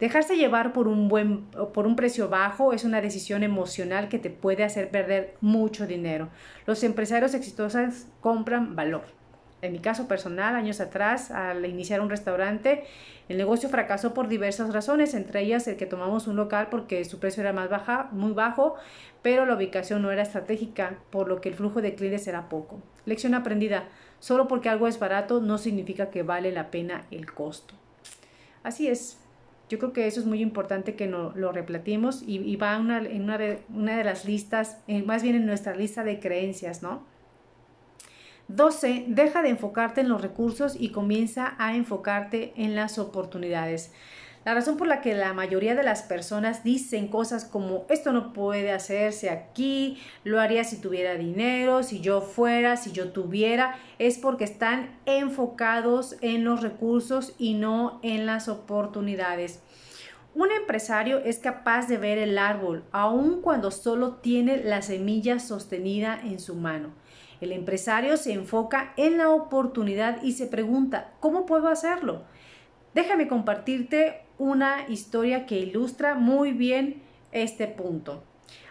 Dejarse 0.01 0.37
llevar 0.37 0.73
por 0.73 0.89
un 0.89 1.09
buen 1.09 1.45
por 1.73 1.87
un 1.87 1.95
precio 1.95 2.29
bajo 2.29 2.73
es 2.73 2.85
una 2.85 3.01
decisión 3.01 3.45
emocional 3.45 4.09
que 4.09 4.19
te 4.19 4.29
puede 4.29 4.65
hacer 4.65 4.91
perder 4.91 5.37
mucho 5.41 5.87
dinero. 5.87 6.29
Los 6.67 6.83
empresarios 6.83 7.33
exitosos 7.35 8.07
compran 8.21 8.75
valor. 8.75 9.05
En 9.63 9.73
mi 9.73 9.79
caso 9.79 10.07
personal, 10.09 10.57
años 10.57 10.81
atrás, 10.81 11.31
al 11.31 11.65
iniciar 11.65 12.03
un 12.03 12.11
restaurante, 12.11 12.85
el 13.31 13.39
negocio 13.39 13.71
fracasó 13.71 14.13
por 14.13 14.29
diversas 14.29 14.75
razones, 14.75 15.15
entre 15.15 15.41
ellas 15.41 15.67
el 15.69 15.77
que 15.77 15.87
tomamos 15.87 16.27
un 16.27 16.37
local 16.37 16.69
porque 16.71 17.03
su 17.07 17.19
precio 17.19 17.41
era 17.41 17.55
más 17.55 17.71
baja, 17.71 18.09
muy 18.13 18.33
bajo, 18.33 18.75
pero 19.23 19.47
la 19.47 19.55
ubicación 19.55 20.03
no 20.03 20.11
era 20.11 20.21
estratégica, 20.21 20.99
por 21.09 21.29
lo 21.29 21.41
que 21.41 21.49
el 21.49 21.55
flujo 21.55 21.81
de 21.81 21.95
clientes 21.95 22.27
era 22.27 22.51
poco. 22.51 22.83
Lección 23.07 23.33
aprendida, 23.33 23.89
solo 24.19 24.49
porque 24.49 24.69
algo 24.69 24.87
es 24.87 24.99
barato 24.99 25.41
no 25.41 25.57
significa 25.57 26.11
que 26.11 26.23
vale 26.23 26.53
la 26.53 26.71
pena 26.71 27.07
el 27.11 27.33
costo. 27.33 27.75
Así 28.63 28.89
es, 28.89 29.24
yo 29.69 29.79
creo 29.79 29.93
que 29.93 30.07
eso 30.07 30.21
es 30.21 30.27
muy 30.27 30.41
importante 30.41 30.95
que 30.95 31.07
no, 31.07 31.33
lo 31.35 31.53
replatimos 31.53 32.23
y, 32.27 32.57
va 32.57 32.77
en 32.77 32.83
una 32.83 33.01
de, 33.01 33.63
una 33.69 33.97
de, 33.97 34.05
las 34.05 34.25
listas, 34.25 34.79
más 35.07 35.23
bien 35.23 35.37
en 35.37 35.47
nuestra 35.47 35.75
lista 35.75 36.05
de 36.05 36.21
creencias, 36.21 36.83
¿no? 36.83 37.03
12. 38.49 39.07
Deja 39.09 39.43
de 39.43 39.49
enfocarte 39.49 40.03
en 40.03 40.09
los 40.09 40.21
recursos 40.21 40.77
y 40.79 40.91
comienza 40.91 41.55
a 41.59 41.77
enfocarte 41.77 42.53
en 42.57 42.75
las 42.75 42.99
oportunidades. 42.99 43.93
La 44.45 44.53
razón 44.53 44.77
por 44.77 44.87
la 44.87 45.01
que 45.01 45.15
la 45.15 45.33
mayoría 45.33 45.75
de 45.75 45.83
las 45.83 46.03
personas 46.03 46.63
dicen 46.65 47.09
cosas 47.09 47.47
como 47.47 47.87
esto 47.89 48.13
no 48.13 48.35
puede 48.35 48.73
hacerse 48.73 49.31
aquí, 49.31 49.99
lo 50.23 50.39
haría 50.39 50.65
si 50.65 50.83
tuviera 50.83 51.15
dinero, 51.15 51.83
si 51.83 52.01
yo 52.01 52.21
fuera, 52.21 52.77
si 52.77 52.93
yo 52.93 53.11
tuviera, 53.11 53.79
es 53.99 54.19
porque 54.19 54.45
están 54.45 54.99
enfocados 55.07 56.17
en 56.21 56.45
los 56.45 56.63
recursos 56.63 57.35
y 57.39 57.55
no 57.55 58.01
en 58.03 58.27
las 58.27 58.49
oportunidades. 58.49 59.63
Un 60.35 60.51
empresario 60.51 61.21
es 61.21 61.39
capaz 61.39 61.89
de 61.89 61.97
ver 61.97 62.19
el 62.19 62.37
árbol 62.37 62.85
aun 62.93 63.41
cuando 63.41 63.71
solo 63.71 64.17
tiene 64.17 64.59
la 64.63 64.83
semilla 64.83 65.39
sostenida 65.39 66.21
en 66.23 66.39
su 66.39 66.55
mano. 66.55 66.91
El 67.41 67.51
empresario 67.51 68.19
se 68.19 68.35
enfoca 68.35 68.93
en 68.99 69.17
la 69.17 69.31
oportunidad 69.31 70.23
y 70.23 70.33
se 70.33 70.47
pregunta, 70.47 71.13
¿cómo 71.21 71.47
puedo 71.47 71.69
hacerlo? 71.69 72.25
Déjame 72.95 73.27
compartirte 73.27 74.24
una 74.39 74.89
historia 74.89 75.47
que 75.47 75.59
ilustra 75.59 76.15
muy 76.15 76.53
bien 76.53 77.03
este 77.33 77.67
punto. 77.67 78.23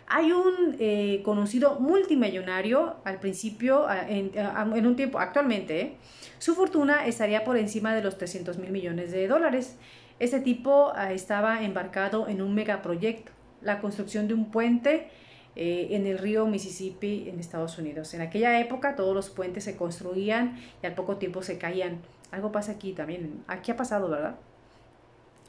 Hay 0.08 0.32
un 0.32 0.76
eh, 0.80 1.21
conocido 1.23 1.80
multimillonario 1.80 2.97
al 3.06 3.19
principio, 3.19 3.88
en, 3.89 4.86
un 4.86 4.95
tiempo, 4.95 5.19
actualmente, 5.19 5.95
su 6.39 6.56
fortuna 6.56 7.08
estaría 7.08 7.43
por 7.43 7.58
encima 7.58 7.95
de 7.95 8.04
los 8.04 8.17
300 8.17 8.58
mil 8.58 8.71
millones 8.71 9.12
de 9.12 9.28
dólares. 9.28 9.78
Este 10.19 10.39
tipo 10.39 10.91
ah, 10.95 11.13
estaba 11.13 11.63
embarcado 11.63 12.28
en 12.28 12.41
un 12.41 12.54
megaproyecto, 12.54 13.32
la 13.62 13.80
construcción 13.80 14.28
de 14.28 14.34
un 14.34 14.52
puente 14.52 15.08
eh, 15.56 15.88
en 15.91 16.06
el 16.06 16.17
río 16.17 16.45
Mississippi 16.45 17.30
en 17.30 17.39
Estados 17.39 17.78
Unidos. 17.78 18.13
En 18.13 18.21
aquella 18.21 18.60
época 18.60 18.95
todos 18.95 19.15
los 19.15 19.30
puentes 19.30 19.63
se 19.63 19.78
construían 19.78 20.58
y 20.82 20.86
al 20.86 20.95
poco 20.95 21.17
tiempo 21.17 21.41
se 21.41 21.58
caían. 21.58 22.02
Algo 22.32 22.52
pasa 22.52 22.73
aquí 22.73 22.93
también. 22.93 23.43
Aquí 23.47 23.71
ha 23.71 23.78
pasado, 23.78 24.10
¿verdad? 24.10 24.36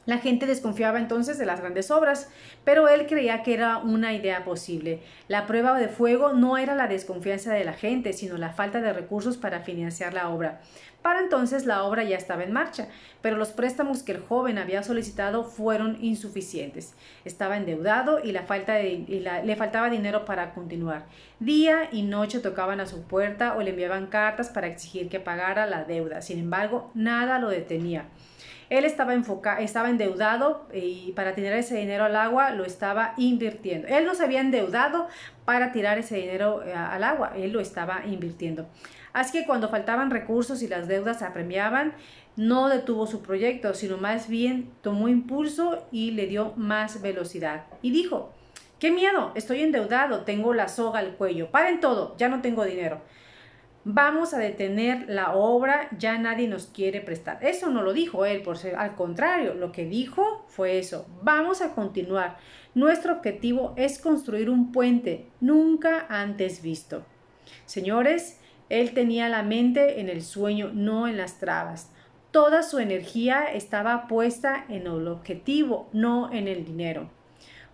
La 0.05 0.19
gente 0.19 0.45
desconfiaba 0.45 0.99
entonces 0.99 1.39
de 1.39 1.47
las 1.47 1.61
grandes 1.61 1.89
obras, 1.89 2.29
pero 2.63 2.87
él 2.89 3.07
creía 3.07 3.41
que 3.41 3.55
era 3.55 3.79
una 3.79 4.13
idea 4.13 4.45
posible. 4.45 5.01
La 5.27 5.47
prueba 5.47 5.79
de 5.79 5.87
fuego 5.87 6.33
no 6.33 6.57
era 6.57 6.75
la 6.75 6.87
desconfianza 6.87 7.53
de 7.53 7.65
la 7.65 7.73
gente, 7.73 8.13
sino 8.13 8.37
la 8.37 8.51
falta 8.51 8.81
de 8.81 8.93
recursos 8.93 9.37
para 9.37 9.61
financiar 9.61 10.13
la 10.13 10.29
obra. 10.29 10.61
Para 11.01 11.19
entonces 11.19 11.65
la 11.67 11.83
obra 11.83 12.03
ya 12.03 12.17
estaba 12.17 12.43
en 12.43 12.51
marcha, 12.51 12.87
pero 13.21 13.37
los 13.37 13.49
préstamos 13.49 14.01
que 14.01 14.11
el 14.11 14.21
joven 14.21 14.57
había 14.57 14.81
solicitado 14.81 15.43
fueron 15.43 16.03
insuficientes. 16.03 16.95
Estaba 17.25 17.57
endeudado 17.57 18.19
y, 18.23 18.31
le 18.31 19.55
faltaba 19.55 19.89
dinero 19.89 20.25
para 20.25 20.53
continuar. 20.55 21.05
Día 21.39 21.89
y 21.91 22.01
noche 22.01 22.39
tocaban 22.39 22.79
a 22.79 22.87
su 22.87 23.03
puerta 23.03 23.55
o 23.55 23.61
le 23.61 23.69
enviaban 23.71 24.07
cartas 24.07 24.49
para 24.49 24.65
exigir 24.65 25.09
que 25.09 25.19
pagara 25.19 25.67
la 25.67 25.83
deuda. 25.83 26.23
Sin 26.23 26.39
embargo, 26.39 26.89
nada 26.95 27.37
lo 27.37 27.49
detenía. 27.49 28.05
Él 28.69 28.85
estaba, 28.85 29.13
enfoca 29.13 29.61
estaba 29.61 29.89
endeudado 29.89 30.67
y 30.73 31.11
para 31.13 31.35
tirar 31.35 31.53
ese 31.53 31.75
dinero 31.77 32.05
al 32.05 32.15
agua 32.15 32.51
lo 32.51 32.65
estaba 32.65 33.13
invirtiendo. 33.17 33.87
Él 33.87 34.05
no 34.05 34.15
se 34.15 34.23
había 34.23 34.41
endeudado 34.41 35.07
para 35.45 35.71
tirar 35.71 35.97
ese 35.99 36.15
dinero 36.15 36.63
eh, 36.63 36.73
al 36.73 37.03
agua, 37.03 37.33
él 37.35 37.51
lo 37.51 37.59
estaba 37.59 38.03
invirtiendo. 38.05 38.67
Así 39.13 39.31
que 39.31 39.45
cuando 39.45 39.69
faltaban 39.69 40.11
recursos 40.11 40.61
y 40.61 40.67
las 40.67 40.87
deudas 40.87 41.19
se 41.19 41.25
apremiaban, 41.25 41.93
no 42.35 42.67
detuvo 42.67 43.07
su 43.07 43.21
proyecto, 43.21 43.73
sino 43.73 43.97
más 43.97 44.27
bien 44.27 44.71
tomó 44.81 45.07
impulso 45.07 45.87
y 45.91 46.11
le 46.11 46.27
dio 46.27 46.51
más 46.57 47.01
velocidad. 47.01 47.63
Y 47.81 47.91
dijo, 47.91 48.33
qué 48.77 48.91
miedo, 48.91 49.31
estoy 49.35 49.61
endeudado, 49.61 50.21
tengo 50.21 50.53
la 50.53 50.67
soga 50.67 50.99
al 50.99 51.15
cuello, 51.15 51.49
paren 51.49 51.79
todo, 51.79 52.15
ya 52.17 52.27
no 52.27 52.41
tengo 52.41 52.65
dinero. 52.65 53.01
Vamos 53.87 54.33
a 54.33 54.39
detener 54.39 55.05
la 55.09 55.35
obra, 55.35 55.89
ya 55.95 56.17
nadie 56.17 56.47
nos 56.47 56.65
quiere 56.65 57.01
prestar. 57.01 57.37
Eso 57.45 57.69
no 57.69 57.83
lo 57.83 57.93
dijo 57.93 58.25
él, 58.25 58.41
por 58.41 58.57
ser, 58.57 58.75
al 58.77 58.95
contrario, 58.95 59.53
lo 59.53 59.71
que 59.71 59.85
dijo 59.85 60.43
fue 60.47 60.79
eso. 60.79 61.05
Vamos 61.21 61.61
a 61.61 61.75
continuar. 61.75 62.37
Nuestro 62.73 63.13
objetivo 63.13 63.75
es 63.77 63.99
construir 63.99 64.49
un 64.49 64.71
puente 64.71 65.27
nunca 65.39 66.07
antes 66.09 66.63
visto. 66.63 67.05
Señores, 67.67 68.41
él 68.69 68.95
tenía 68.95 69.29
la 69.29 69.43
mente 69.43 69.99
en 69.99 70.09
el 70.09 70.23
sueño, 70.23 70.71
no 70.73 71.07
en 71.07 71.17
las 71.17 71.37
trabas. 71.37 71.91
Toda 72.31 72.63
su 72.63 72.79
energía 72.79 73.45
estaba 73.45 74.07
puesta 74.07 74.65
en 74.67 74.87
el 74.87 75.07
objetivo, 75.07 75.89
no 75.93 76.33
en 76.33 76.47
el 76.47 76.65
dinero. 76.65 77.11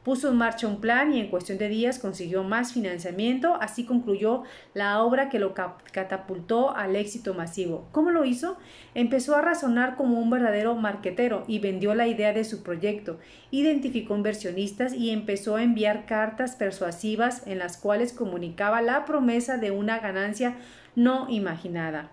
Puso 0.04 0.30
en 0.30 0.36
marcha 0.36 0.68
un 0.68 0.82
plan 0.82 1.14
y 1.14 1.20
en 1.20 1.30
cuestión 1.30 1.60
de 1.60 1.70
días 1.70 2.00
consiguió 2.00 2.44
más 2.44 2.74
financiamiento, 2.74 3.56
así 3.62 3.86
concluyó 3.86 4.42
la 4.74 5.04
obra 5.04 5.30
que 5.30 5.38
lo 5.38 5.54
catapultó 5.54 6.76
al 6.76 6.96
éxito 6.96 7.36
masivo. 7.36 7.88
¿Cómo 7.92 8.10
lo 8.10 8.26
hizo? 8.26 8.58
Empezó 8.96 9.36
a 9.36 9.42
razonar 9.42 9.98
como 9.98 10.20
un 10.20 10.32
verdadero 10.32 10.74
marquetero 10.74 11.44
y 11.48 11.60
vendió 11.60 11.94
la 11.94 12.08
idea 12.08 12.34
de 12.34 12.46
su 12.46 12.64
proyecto, 12.64 13.20
identificó 13.52 14.16
inversionistas 14.16 14.94
y 14.94 15.12
empezó 15.12 15.58
a 15.58 15.64
enviar 15.64 16.08
cartas 16.08 16.56
persuasivas 16.56 17.46
en 17.46 17.60
las 17.60 17.78
cuales 17.78 18.12
comunicaba 18.12 18.82
la 18.82 19.06
promesa 19.06 19.58
de 19.58 19.70
una 19.70 20.00
ganancia 20.00 20.56
no 20.96 21.28
imaginada. 21.30 22.10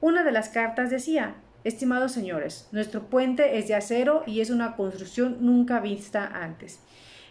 Una 0.00 0.24
de 0.24 0.32
las 0.32 0.48
cartas 0.48 0.88
decía, 0.88 1.34
Estimados 1.66 2.12
señores, 2.12 2.68
nuestro 2.70 3.10
puente 3.10 3.58
es 3.58 3.66
de 3.66 3.74
acero 3.74 4.22
y 4.24 4.40
es 4.40 4.50
una 4.50 4.76
construcción 4.76 5.38
nunca 5.40 5.80
vista 5.80 6.24
antes. 6.24 6.78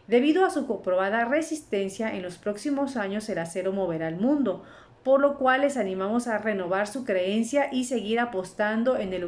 Debido 0.08 0.46
a 0.46 0.52
su 0.52 0.68
comprobada 0.68 1.26
resistencia, 1.26 2.16
en 2.16 2.22
los 2.22 2.38
próximos 2.38 2.96
años 2.96 3.28
el 3.30 3.40
acero 3.40 3.72
moverá 3.72 4.08
el 4.08 4.18
mundo, 4.18 4.64
por 5.04 5.20
lo 5.20 5.38
cual 5.38 5.62
les 5.62 5.78
animamos 5.78 6.28
a 6.28 6.38
renovar 6.38 6.88
su 6.88 7.06
creencia 7.06 7.70
y 7.72 7.86
seguir 7.86 8.20
apostando 8.20 8.98
en 8.98 9.14
el 9.14 9.26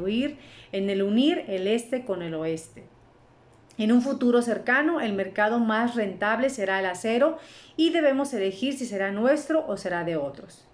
en 0.71 0.89
el 0.89 1.01
unir 1.03 1.45
el 1.47 1.67
este 1.67 2.05
con 2.05 2.21
el 2.21 2.33
oeste. 2.33 2.85
En 3.77 3.91
un 3.91 4.01
futuro 4.01 4.41
cercano, 4.41 5.01
el 5.01 5.13
mercado 5.13 5.59
más 5.59 5.95
rentable 5.95 6.49
será 6.49 6.79
el 6.79 6.87
acero 6.87 7.37
y 7.75 7.91
debemos 7.91 8.33
elegir 8.33 8.75
si 8.75 8.87
será 8.87 9.11
nuestro 9.11 9.65
o 9.67 9.77
será 9.77 10.03
de 10.03 10.17
otros. 10.17 10.67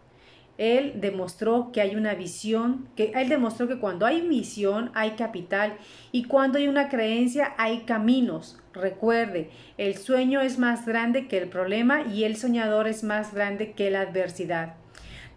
él 0.58 0.94
demostró 1.02 1.72
que 1.74 1.82
hay 1.82 1.96
una 1.96 2.14
visión, 2.14 2.88
que 2.96 3.12
él 3.16 3.28
demostró 3.28 3.68
que 3.68 3.80
cuando 3.80 4.06
hay 4.06 4.22
misión 4.22 4.92
hay 4.94 5.12
capital 5.12 5.78
y 6.12 6.26
cuando 6.26 6.60
hay 6.60 6.68
una 6.68 6.90
creencia 6.90 7.54
hay 7.58 7.82
caminos. 7.82 8.63
Recuerde, 8.74 9.52
el 9.78 9.98
sueño 9.98 10.42
es 10.42 10.58
más 10.58 10.86
grande 10.86 11.28
que 11.28 11.38
el 11.38 11.48
problema 11.48 12.02
y 12.02 12.24
el 12.24 12.36
soñador 12.36 12.88
es 12.88 13.04
más 13.04 13.34
grande 13.34 13.74
que 13.74 13.92
la 13.92 14.02
adversidad. 14.02 14.76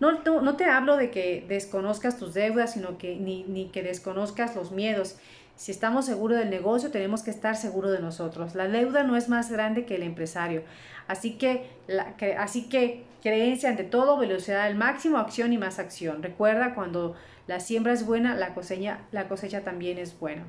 No, 0.00 0.22
no, 0.22 0.56
te 0.56 0.64
hablo 0.64 0.96
de 0.96 1.10
que 1.10 1.44
desconozcas 1.48 2.18
tus 2.18 2.34
deudas, 2.34 2.72
sino 2.72 2.98
que 2.98 3.16
ni, 3.16 3.70
que 3.72 3.82
desconozcas 3.82 4.54
los 4.54 4.70
miedos. 4.70 5.16
Si 5.54 5.70
estamos 5.70 6.04
seguros 6.04 6.38
del 6.38 6.50
negocio, 6.50 6.90
tenemos 6.90 7.22
que 7.22 7.30
estar 7.30 7.56
seguros 7.56 7.92
de 7.92 8.00
nosotros. 8.00 8.54
La 8.54 8.68
deuda 8.68 9.04
no 9.04 9.16
es 9.16 9.28
más 9.28 9.50
grande 9.50 9.86
que 9.86 9.96
el 9.96 10.02
empresario. 10.02 10.62
Así 11.06 11.38
que, 11.38 11.70
así 12.38 12.68
que 12.68 13.04
creencia 13.22 13.70
ante 13.70 13.84
todo, 13.84 14.18
velocidad 14.18 14.62
al 14.62 14.74
máximo, 14.74 15.16
acción 15.18 15.52
y 15.52 15.58
más 15.58 15.78
acción. 15.78 16.22
Recuerda, 16.22 16.74
cuando 16.74 17.14
la 17.46 17.60
siembra 17.60 17.92
es 17.94 18.04
buena, 18.04 18.34
la 18.34 18.54
la 19.12 19.28
cosecha 19.28 19.62
también 19.62 19.98
es 19.98 20.18
buena. 20.18 20.44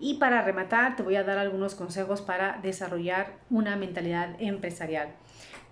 Y 0.00 0.14
para 0.14 0.42
rematar, 0.42 0.96
te 0.96 1.02
voy 1.02 1.16
a 1.16 1.24
dar 1.24 1.38
algunos 1.38 1.74
consejos 1.74 2.22
para 2.22 2.58
desarrollar 2.62 3.34
una 3.50 3.76
mentalidad 3.76 4.34
empresarial. 4.40 5.08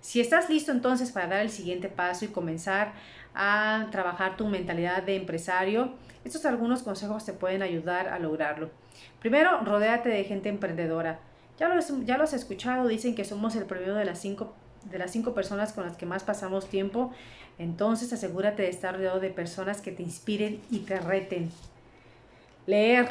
Si 0.01 0.19
estás 0.19 0.49
listo 0.49 0.71
entonces 0.71 1.11
para 1.11 1.27
dar 1.27 1.41
el 1.41 1.49
siguiente 1.49 1.87
paso 1.87 2.25
y 2.25 2.29
comenzar 2.29 2.93
a 3.35 3.87
trabajar 3.91 4.35
tu 4.35 4.47
mentalidad 4.47 5.03
de 5.03 5.15
empresario, 5.15 5.93
estos 6.25 6.45
algunos 6.45 6.83
consejos 6.83 7.25
te 7.25 7.33
pueden 7.33 7.61
ayudar 7.61 8.07
a 8.09 8.19
lograrlo. 8.19 8.71
Primero, 9.19 9.61
rodéate 9.61 10.09
de 10.09 10.23
gente 10.23 10.49
emprendedora. 10.49 11.19
Ya 11.59 11.69
lo, 11.69 12.23
has 12.23 12.33
escuchado, 12.33 12.87
dicen 12.87 13.13
que 13.13 13.23
somos 13.23 13.55
el 13.55 13.65
promedio 13.65 13.93
de 13.93 14.05
las 14.05 14.19
cinco 14.19 14.55
de 14.85 14.97
las 14.97 15.11
cinco 15.11 15.35
personas 15.35 15.73
con 15.73 15.85
las 15.85 15.95
que 15.95 16.07
más 16.07 16.23
pasamos 16.23 16.67
tiempo, 16.67 17.11
entonces 17.59 18.11
asegúrate 18.11 18.63
de 18.63 18.69
estar 18.69 18.95
rodeado 18.95 19.19
de 19.19 19.29
personas 19.29 19.79
que 19.79 19.91
te 19.91 20.01
inspiren 20.01 20.59
y 20.71 20.79
te 20.79 20.99
reten. 20.99 21.51
Leer. 22.65 23.07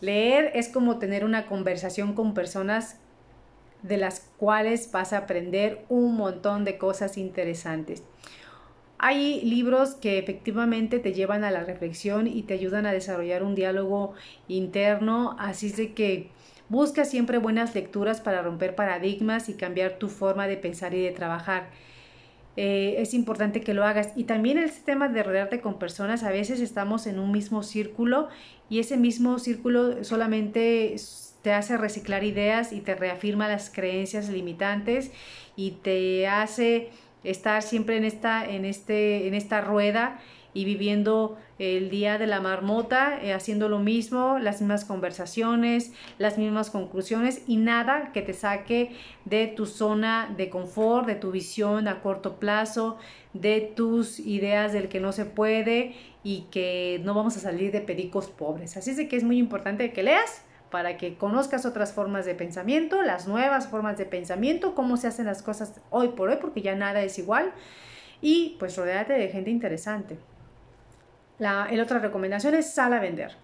Leer 0.00 0.50
es 0.54 0.68
como 0.68 0.98
tener 0.98 1.24
una 1.24 1.46
conversación 1.46 2.14
con 2.14 2.34
personas 2.34 2.98
de 3.82 3.96
las 3.96 4.30
cuales 4.36 4.90
vas 4.92 5.12
a 5.12 5.18
aprender 5.18 5.84
un 5.88 6.16
montón 6.16 6.64
de 6.64 6.78
cosas 6.78 7.16
interesantes. 7.16 8.02
Hay 8.98 9.42
libros 9.42 9.94
que 9.94 10.18
efectivamente 10.18 10.98
te 10.98 11.12
llevan 11.12 11.44
a 11.44 11.50
la 11.50 11.64
reflexión 11.64 12.26
y 12.26 12.42
te 12.42 12.54
ayudan 12.54 12.86
a 12.86 12.92
desarrollar 12.92 13.42
un 13.42 13.54
diálogo 13.54 14.14
interno, 14.48 15.36
así 15.38 15.70
de 15.70 15.92
que 15.92 16.30
busca 16.68 17.04
siempre 17.04 17.38
buenas 17.38 17.74
lecturas 17.74 18.20
para 18.20 18.42
romper 18.42 18.74
paradigmas 18.74 19.48
y 19.48 19.54
cambiar 19.54 19.98
tu 19.98 20.08
forma 20.08 20.46
de 20.46 20.56
pensar 20.56 20.94
y 20.94 21.02
de 21.02 21.10
trabajar. 21.10 21.68
Eh, 22.56 22.96
es 22.98 23.12
importante 23.14 23.60
que 23.60 23.74
lo 23.74 23.84
hagas. 23.84 24.12
Y 24.16 24.24
también 24.24 24.58
el 24.58 24.70
sistema 24.70 25.08
de 25.08 25.22
rodearte 25.22 25.60
con 25.60 25.78
personas, 25.78 26.22
a 26.22 26.30
veces 26.30 26.60
estamos 26.60 27.06
en 27.06 27.18
un 27.18 27.30
mismo 27.30 27.62
círculo 27.62 28.28
y 28.70 28.80
ese 28.80 28.96
mismo 28.96 29.38
círculo 29.38 30.04
solamente 30.04 30.96
te 31.42 31.52
hace 31.52 31.76
reciclar 31.76 32.24
ideas 32.24 32.72
y 32.72 32.80
te 32.80 32.94
reafirma 32.94 33.46
las 33.46 33.70
creencias 33.70 34.28
limitantes 34.28 35.12
y 35.54 35.72
te 35.82 36.26
hace 36.26 36.90
estar 37.24 37.62
siempre 37.62 37.96
en 37.96 38.04
esta, 38.04 38.44
en 38.44 38.64
este, 38.64 39.28
en 39.28 39.34
esta 39.34 39.60
rueda 39.60 40.18
y 40.56 40.64
viviendo 40.64 41.36
el 41.58 41.90
día 41.90 42.16
de 42.16 42.26
la 42.26 42.40
marmota, 42.40 43.20
eh, 43.22 43.34
haciendo 43.34 43.68
lo 43.68 43.78
mismo, 43.78 44.38
las 44.38 44.62
mismas 44.62 44.86
conversaciones, 44.86 45.92
las 46.16 46.38
mismas 46.38 46.70
conclusiones 46.70 47.42
y 47.46 47.58
nada 47.58 48.10
que 48.14 48.22
te 48.22 48.32
saque 48.32 48.92
de 49.26 49.48
tu 49.48 49.66
zona 49.66 50.32
de 50.34 50.48
confort, 50.48 51.06
de 51.06 51.14
tu 51.14 51.30
visión 51.30 51.88
a 51.88 52.00
corto 52.00 52.36
plazo, 52.36 52.96
de 53.34 53.60
tus 53.60 54.18
ideas 54.18 54.72
del 54.72 54.88
que 54.88 54.98
no 54.98 55.12
se 55.12 55.26
puede 55.26 55.94
y 56.24 56.46
que 56.50 57.02
no 57.04 57.12
vamos 57.12 57.36
a 57.36 57.40
salir 57.40 57.70
de 57.70 57.82
pedicos 57.82 58.28
pobres. 58.28 58.78
Así 58.78 58.92
es 58.92 58.96
de 58.96 59.08
que 59.08 59.16
es 59.16 59.24
muy 59.24 59.36
importante 59.36 59.92
que 59.92 60.02
leas 60.02 60.42
para 60.70 60.96
que 60.96 61.18
conozcas 61.18 61.66
otras 61.66 61.92
formas 61.92 62.24
de 62.24 62.34
pensamiento, 62.34 63.02
las 63.02 63.28
nuevas 63.28 63.68
formas 63.68 63.98
de 63.98 64.06
pensamiento, 64.06 64.74
cómo 64.74 64.96
se 64.96 65.08
hacen 65.08 65.26
las 65.26 65.42
cosas 65.42 65.82
hoy 65.90 66.08
por 66.08 66.30
hoy, 66.30 66.38
porque 66.40 66.62
ya 66.62 66.74
nada 66.74 67.02
es 67.02 67.18
igual. 67.18 67.52
Y 68.22 68.56
pues 68.58 68.74
rodeate 68.78 69.12
de 69.12 69.28
gente 69.28 69.50
interesante. 69.50 70.16
La 71.38 71.68
otra 71.82 71.98
recomendación 71.98 72.54
es 72.54 72.72
sal 72.72 72.92
a 72.92 73.00
vender. 73.00 73.36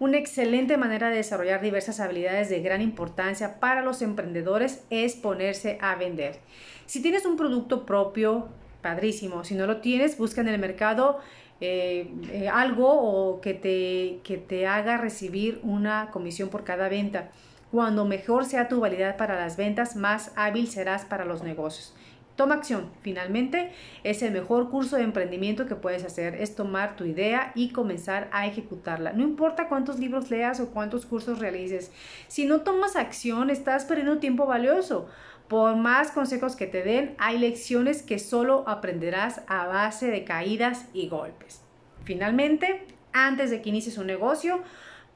Una 0.00 0.18
excelente 0.18 0.76
manera 0.76 1.08
de 1.08 1.16
desarrollar 1.16 1.60
diversas 1.60 2.00
habilidades 2.00 2.48
de 2.50 2.60
gran 2.60 2.82
importancia 2.82 3.60
para 3.60 3.82
los 3.82 4.02
emprendedores 4.02 4.84
es 4.90 5.14
ponerse 5.14 5.78
a 5.80 5.94
vender. 5.94 6.40
Si 6.86 7.00
tienes 7.00 7.24
un 7.24 7.36
producto 7.36 7.86
propio, 7.86 8.48
padrísimo. 8.84 9.44
Si 9.44 9.54
no 9.54 9.66
lo 9.66 9.78
tienes, 9.78 10.18
busca 10.18 10.42
en 10.42 10.48
el 10.48 10.58
mercado 10.60 11.18
eh, 11.60 12.12
eh, 12.30 12.48
algo 12.48 12.90
o 12.90 13.40
que 13.40 13.54
te, 13.54 14.20
que 14.22 14.36
te 14.36 14.66
haga 14.66 14.98
recibir 14.98 15.58
una 15.62 16.10
comisión 16.10 16.50
por 16.50 16.64
cada 16.64 16.88
venta. 16.90 17.30
Cuando 17.72 18.04
mejor 18.04 18.44
sea 18.44 18.68
tu 18.68 18.80
validad 18.80 19.16
para 19.16 19.36
las 19.36 19.56
ventas, 19.56 19.96
más 19.96 20.32
hábil 20.36 20.68
serás 20.68 21.06
para 21.06 21.24
los 21.24 21.42
negocios. 21.42 21.94
Toma 22.36 22.56
acción. 22.56 22.90
Finalmente, 23.00 23.70
es 24.02 24.22
el 24.22 24.32
mejor 24.32 24.68
curso 24.68 24.96
de 24.96 25.04
emprendimiento 25.04 25.66
que 25.66 25.76
puedes 25.76 26.04
hacer. 26.04 26.34
Es 26.34 26.56
tomar 26.56 26.96
tu 26.96 27.04
idea 27.04 27.52
y 27.54 27.70
comenzar 27.70 28.28
a 28.32 28.46
ejecutarla. 28.46 29.12
No 29.12 29.22
importa 29.22 29.68
cuántos 29.68 30.00
libros 30.00 30.30
leas 30.30 30.58
o 30.58 30.70
cuántos 30.70 31.06
cursos 31.06 31.38
realices. 31.38 31.92
Si 32.26 32.44
no 32.44 32.62
tomas 32.62 32.96
acción, 32.96 33.50
estás 33.50 33.84
perdiendo 33.84 34.18
tiempo 34.18 34.46
valioso. 34.46 35.08
Por 35.46 35.76
más 35.76 36.10
consejos 36.10 36.56
que 36.56 36.66
te 36.66 36.82
den, 36.82 37.14
hay 37.18 37.38
lecciones 37.38 38.02
que 38.02 38.18
solo 38.18 38.64
aprenderás 38.66 39.42
a 39.46 39.66
base 39.66 40.10
de 40.10 40.24
caídas 40.24 40.86
y 40.92 41.08
golpes. 41.08 41.62
Finalmente, 42.02 42.86
antes 43.12 43.50
de 43.50 43.62
que 43.62 43.68
inicies 43.68 43.98
un 43.98 44.08
negocio, 44.08 44.60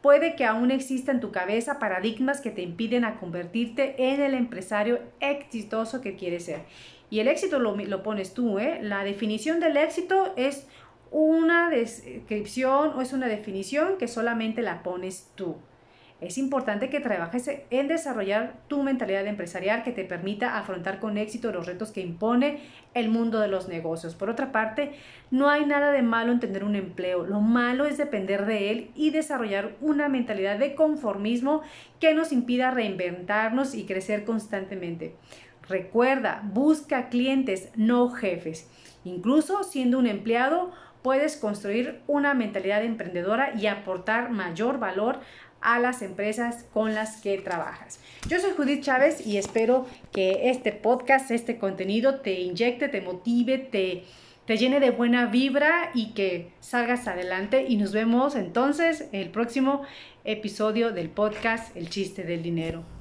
puede 0.03 0.37
que 0.37 0.45
aún 0.45 0.71
exista 0.71 1.11
en 1.11 1.21
tu 1.21 1.33
cabeza 1.33 1.79
paradigmas 1.79 2.41
que 2.41 2.51
te 2.51 2.63
impiden 2.63 3.05
a 3.05 3.19
convertirte 3.19 4.13
en 4.13 4.21
el 4.21 4.35
empresario 4.35 5.01
exitoso 5.19 6.01
que 6.01 6.15
quieres 6.15 6.45
ser. 6.45 6.61
Y 7.11 7.21
el 7.21 7.29
éxito 7.29 7.59
lo, 7.59 8.03
pones 8.03 8.35
tú, 8.35 8.59
¿eh? 8.59 8.81
La 8.83 9.05
definición 9.05 9.61
del 9.61 9.77
éxito 9.77 10.33
es 10.37 10.67
una 11.11 11.71
descripción 11.71 12.93
o 12.95 13.01
es 13.01 13.13
una 13.13 13.29
definición 13.29 13.97
que 13.99 14.09
solamente 14.09 14.63
la 14.63 14.83
pones 14.83 15.31
tú 15.35 15.57
es 16.21 16.37
importante 16.37 16.91
que 16.91 16.99
trabajes 16.99 17.49
en 17.71 17.87
desarrollar 17.87 18.55
tu 18.67 18.83
mentalidad 18.83 19.25
empresarial 19.27 19.85
que 19.85 19.93
te 19.93 20.03
permita 20.05 20.59
afrontar 20.59 20.99
con 20.99 21.17
éxito 21.17 21.53
los 21.53 21.67
retos 21.67 21.93
que 21.93 22.01
impone 22.01 22.59
el 22.95 23.09
mundo 23.09 23.39
de 23.39 23.47
los 23.47 23.69
negocios. 23.69 24.17
Por 24.17 24.29
otra 24.29 24.51
parte, 24.51 24.93
no 25.31 25.49
hay 25.49 25.65
nada 25.65 25.93
de 25.93 26.03
malo 26.03 26.33
en 26.33 26.41
tener 26.41 26.65
un 26.65 26.75
empleo. 26.75 27.25
Lo 27.25 27.41
malo 27.41 27.87
es 27.87 27.99
depender 27.99 28.47
de 28.47 28.71
él 28.71 28.91
y 28.97 29.11
desarrollar 29.11 29.77
una 29.81 30.09
mentalidad 30.09 30.59
de 30.59 30.75
conformismo 30.75 31.63
que 32.01 32.15
nos 32.15 32.33
impida 32.33 32.73
reinventarnos 32.73 33.77
y 33.77 33.85
crecer 33.85 34.25
constantemente. 34.25 35.15
Recuerda, 35.69 36.43
busca 36.45 37.09
clientes, 37.09 37.69
no 37.77 38.11
jefes. 38.11 38.69
Incluso 39.05 39.63
siendo 39.65 39.99
un 39.99 40.07
empleado, 40.07 40.73
puedes 41.03 41.37
construir 41.37 42.01
una 42.07 42.35
mentalidad 42.35 42.83
emprendedora 42.83 43.53
y 43.57 43.67
aportar 43.67 44.31
mayor 44.31 44.79
valor 44.79 45.21
a 45.61 45.79
las 45.79 46.03
empresas 46.03 46.65
con 46.73 46.95
las 46.95 47.21
que 47.21 47.39
trabajas. 47.39 48.01
Yo 48.29 48.39
soy 48.39 48.53
Judith 48.57 48.83
Chávez 48.83 49.27
y 49.27 49.37
espero 49.37 49.87
que 50.13 50.51
este 50.51 50.73
podcast, 50.73 51.31
este 51.31 51.59
contenido 51.59 52.21
te 52.21 52.41
inyecte, 52.41 52.89
te 52.89 53.01
motive, 53.01 53.59
te, 53.59 54.05
te 54.47 54.57
llene 54.57 54.81
de 54.81 54.91
buena 54.91 55.27
vibra 55.27 55.91
y 55.95 56.13
que 56.15 56.53
salgas 56.61 57.09
adelante. 57.09 57.67
Y 57.69 57.77
nos 57.77 57.93
vemos 57.93 58.37
entonces 58.37 59.09
en 59.13 59.21
el 59.21 59.31
próximo 59.31 59.83
episodio 60.25 60.93
del 60.93 61.11
podcast 61.11 61.77
El 61.77 61.91
chiste 61.91 62.23
del 62.23 62.43
dinero. 62.43 62.98